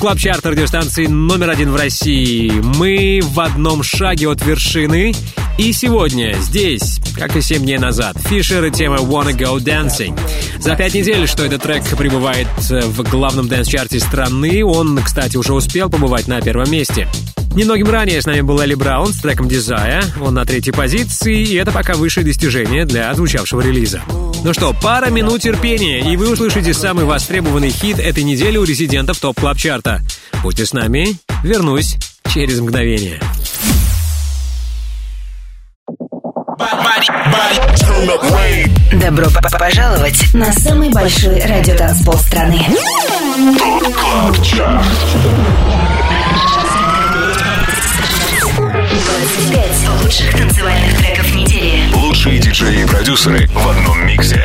Club 0.00 0.18
Chart 0.18 0.46
радиостанции 0.46 1.06
номер 1.06 1.50
один 1.50 1.72
в 1.72 1.76
России. 1.76 2.50
Мы 2.78 3.20
в 3.22 3.38
одном 3.38 3.82
шаге 3.82 4.30
от 4.30 4.42
вершины. 4.42 5.12
И 5.58 5.74
сегодня 5.74 6.32
здесь, 6.40 6.98
как 7.14 7.36
и 7.36 7.42
7 7.42 7.62
дней 7.62 7.76
назад, 7.76 8.16
Фишер 8.18 8.64
и 8.64 8.70
тема 8.70 8.96
Wanna 8.96 9.36
Go 9.36 9.58
Dancing. 9.58 10.18
За 10.58 10.74
пять 10.74 10.94
недель, 10.94 11.28
что 11.28 11.44
этот 11.44 11.62
трек 11.62 11.84
пребывает 11.98 12.48
в 12.58 13.02
главном 13.10 13.46
дэнс-чарте 13.46 14.00
страны, 14.00 14.64
он, 14.64 14.98
кстати, 15.04 15.36
уже 15.36 15.52
успел 15.52 15.90
побывать 15.90 16.26
на 16.28 16.40
первом 16.40 16.70
месте. 16.70 17.06
Немногим 17.54 17.90
ранее 17.90 18.22
с 18.22 18.26
нами 18.26 18.40
был 18.40 18.58
Элли 18.58 18.74
Браун 18.74 19.12
с 19.12 19.20
треком 19.20 19.48
Desire. 19.48 20.02
Он 20.22 20.32
на 20.32 20.46
третьей 20.46 20.72
позиции, 20.72 21.42
и 21.42 21.56
это 21.56 21.72
пока 21.72 21.92
высшее 21.92 22.24
достижение 22.24 22.86
для 22.86 23.12
звучавшего 23.12 23.60
релиза. 23.60 24.00
Ну 24.42 24.54
что, 24.54 24.72
пара 24.72 25.10
минут 25.10 25.42
терпения, 25.42 26.00
и 26.00 26.16
вы 26.16 26.32
услышите 26.32 26.72
самый 26.72 27.04
востребованный 27.04 27.68
хит 27.68 27.98
этой 27.98 28.22
недели 28.22 28.56
у 28.56 28.64
резидентов 28.64 29.18
Top 29.18 29.38
Club 29.38 29.58
Chart 29.58 29.88
а. 29.88 30.00
Будьте 30.42 30.64
с 30.64 30.72
нами, 30.72 31.08
вернусь 31.44 31.96
через 32.32 32.60
мгновение. 32.60 33.20
Добро 38.92 39.26
пожаловать 39.58 40.34
на 40.34 40.50
самый 40.52 40.90
большой 40.90 41.40
радиотанцпол 41.40 42.14
страны. 42.14 42.64
ТОП 43.58 43.94
КЛАБ 43.94 44.42
ЧАРТ 44.42 46.09
25 49.30 50.02
лучших 50.02 50.36
танцевальных 50.36 50.98
треков 50.98 51.34
недели. 51.34 51.94
Лучшие 51.94 52.38
диджеи 52.40 52.82
и 52.82 52.86
продюсеры 52.86 53.48
в 53.48 53.68
одном 53.68 54.04
миксе. 54.04 54.44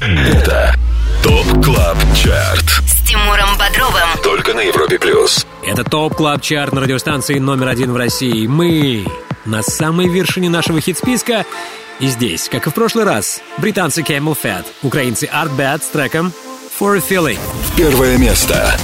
Это 0.00 0.74
Top 1.22 1.62
Club 1.62 1.98
Chart 2.14 2.64
С 2.86 3.08
Тимуром 3.08 3.58
Бодровым. 3.58 4.08
Только 4.22 4.54
на 4.54 4.60
Европе 4.60 4.98
Плюс. 4.98 5.46
Это 5.66 5.84
Top 5.84 6.14
Club 6.14 6.40
Chart 6.40 6.72
на 6.72 6.80
радиостанции 6.80 7.38
номер 7.38 7.68
один 7.68 7.92
в 7.92 7.96
России. 7.96 8.46
Мы 8.46 9.04
на 9.44 9.62
самой 9.62 10.08
вершине 10.08 10.48
нашего 10.48 10.80
хит-списка. 10.80 11.44
И 12.00 12.06
здесь, 12.06 12.48
как 12.48 12.66
и 12.66 12.70
в 12.70 12.74
прошлый 12.74 13.04
раз, 13.04 13.42
британцы 13.58 14.00
CamelPhat, 14.00 14.64
украинцы 14.82 15.26
Artbat 15.26 15.82
с 15.82 15.88
треком 15.88 16.32
For 16.80 16.96
a 16.96 17.00
Feeling. 17.00 17.38
Первое 17.76 18.16
место. 18.16 18.78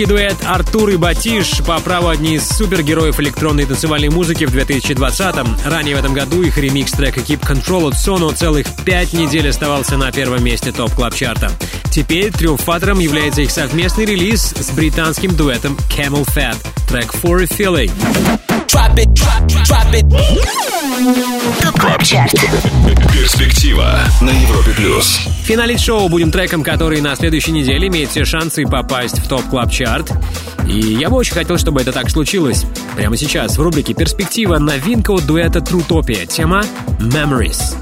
Украинский 0.00 0.06
дуэт 0.06 0.36
Артур 0.46 0.88
и 0.90 0.96
Батиш 0.96 1.58
по 1.66 1.78
праву 1.80 2.08
одни 2.08 2.36
из 2.36 2.48
супергероев 2.48 3.20
электронной 3.20 3.66
танцевальной 3.66 4.08
музыки 4.08 4.44
в 4.44 4.54
2020-м. 4.54 5.58
Ранее 5.66 5.94
в 5.94 5.98
этом 5.98 6.14
году 6.14 6.42
их 6.42 6.56
ремикс 6.56 6.92
трека 6.92 7.20
Keep 7.20 7.40
Control 7.40 7.88
от 7.88 7.94
Sono 7.94 8.34
целых 8.34 8.66
пять 8.84 9.12
недель 9.12 9.48
оставался 9.48 9.98
на 9.98 10.10
первом 10.10 10.42
месте 10.42 10.72
Top 10.72 10.94
Club 10.94 11.14
Chart 11.14 11.46
а 11.46 11.52
Теперь 11.90 12.32
триумфатором 12.32 12.98
является 12.98 13.42
их 13.42 13.50
совместный 13.50 14.06
релиз 14.06 14.54
с 14.58 14.70
британским 14.70 15.36
дуэтом 15.36 15.76
CamelPhat, 15.94 16.56
трек 16.88 17.12
For 17.12 17.42
a 17.42 17.44
Feeling. 17.44 17.92
Top 21.62 21.80
Club 21.80 22.02
Chart. 22.04 22.34
Перспектива 23.12 23.98
на 24.20 24.30
Европе 24.30 24.70
Плюс. 24.76 25.18
Финалить 25.44 25.80
шоу 25.80 26.08
будем 26.08 26.30
треком, 26.30 26.62
который 26.62 27.00
на 27.00 27.16
следующей 27.16 27.50
неделе 27.50 27.88
имеет 27.88 28.10
все 28.10 28.24
шансы 28.24 28.64
попасть 28.64 29.18
в 29.18 29.28
топ 29.28 29.42
клаб 29.48 29.70
чарт 29.70 30.12
И 30.68 30.78
я 30.78 31.10
бы 31.10 31.16
очень 31.16 31.34
хотел, 31.34 31.58
чтобы 31.58 31.80
это 31.80 31.92
так 31.92 32.10
случилось. 32.10 32.64
Прямо 32.96 33.16
сейчас 33.16 33.58
в 33.58 33.62
рубрике 33.62 33.92
«Перспектива» 33.94 34.58
новинка 34.58 35.10
от 35.10 35.26
дуэта 35.26 35.60
Трутопия. 35.60 36.26
Тема 36.26 36.62
«Memories». 37.00 37.79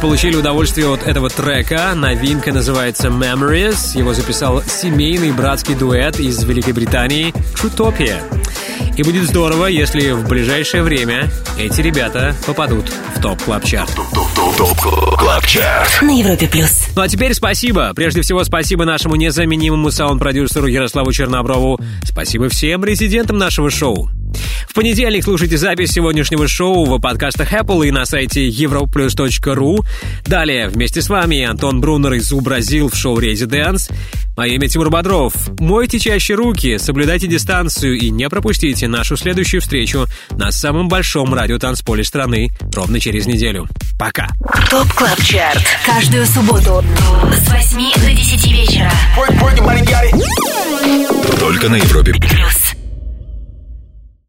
Получили 0.00 0.36
удовольствие 0.36 0.92
от 0.92 1.06
этого 1.06 1.28
трека. 1.28 1.92
Новинка 1.94 2.52
называется 2.52 3.08
Memories. 3.08 3.98
Его 3.98 4.14
записал 4.14 4.62
семейный 4.62 5.32
братский 5.32 5.74
дуэт 5.74 6.18
из 6.18 6.42
Великобритании 6.42 7.34
Trutopia. 7.54 8.16
И 8.96 9.02
будет 9.02 9.24
здорово, 9.24 9.66
если 9.66 10.12
в 10.12 10.26
ближайшее 10.28 10.82
время 10.82 11.30
эти 11.58 11.80
ребята 11.80 12.34
попадут 12.46 12.90
в 13.14 13.20
топ 13.20 13.42
клаб 13.42 13.64
чарт 13.64 13.90
На 16.02 16.18
Европе 16.18 16.48
плюс. 16.48 16.88
Ну 16.96 17.02
а 17.02 17.08
теперь 17.08 17.34
спасибо. 17.34 17.92
Прежде 17.94 18.22
всего 18.22 18.42
спасибо 18.44 18.84
нашему 18.84 19.16
незаменимому 19.16 19.90
саунд-продюсеру 19.90 20.66
Ярославу 20.66 21.12
Черноброву. 21.12 21.78
Спасибо 22.04 22.48
всем 22.48 22.84
резидентам 22.84 23.38
нашего 23.38 23.70
шоу. 23.70 24.10
В 24.80 24.82
понедельник 24.82 25.24
слушайте 25.24 25.58
запись 25.58 25.92
сегодняшнего 25.92 26.48
шоу 26.48 26.86
в 26.86 26.98
подкастах 27.00 27.52
Apple 27.52 27.86
и 27.86 27.90
на 27.90 28.06
сайте 28.06 28.48
europlus.ru. 28.48 29.84
Далее 30.24 30.68
вместе 30.68 31.02
с 31.02 31.10
вами 31.10 31.44
Антон 31.44 31.82
Брунер 31.82 32.14
из 32.14 32.32
Бразил 32.32 32.88
в 32.88 32.96
шоу 32.96 33.18
«Резиденс». 33.18 33.90
Мое 34.38 34.54
имя 34.54 34.68
Тимур 34.68 34.88
Бодров. 34.88 35.34
Мойте 35.58 35.98
чаще 35.98 36.32
руки, 36.32 36.78
соблюдайте 36.78 37.26
дистанцию 37.26 37.98
и 37.98 38.08
не 38.08 38.26
пропустите 38.30 38.88
нашу 38.88 39.18
следующую 39.18 39.60
встречу 39.60 40.06
на 40.30 40.50
самом 40.50 40.88
большом 40.88 41.34
радиотанцполе 41.34 42.02
страны 42.02 42.48
ровно 42.72 42.98
через 43.00 43.26
неделю. 43.26 43.68
Пока. 43.98 44.28
ТОП 44.70 44.90
КЛАБ 44.94 45.22
ЧАРТ. 45.22 45.62
Каждую 45.84 46.24
субботу 46.24 46.82
с 47.36 47.50
8 47.50 48.00
до 48.00 48.14
10 48.14 48.50
вечера. 48.50 48.90
Только 51.38 51.68
на 51.68 51.76
Европе 51.76 52.14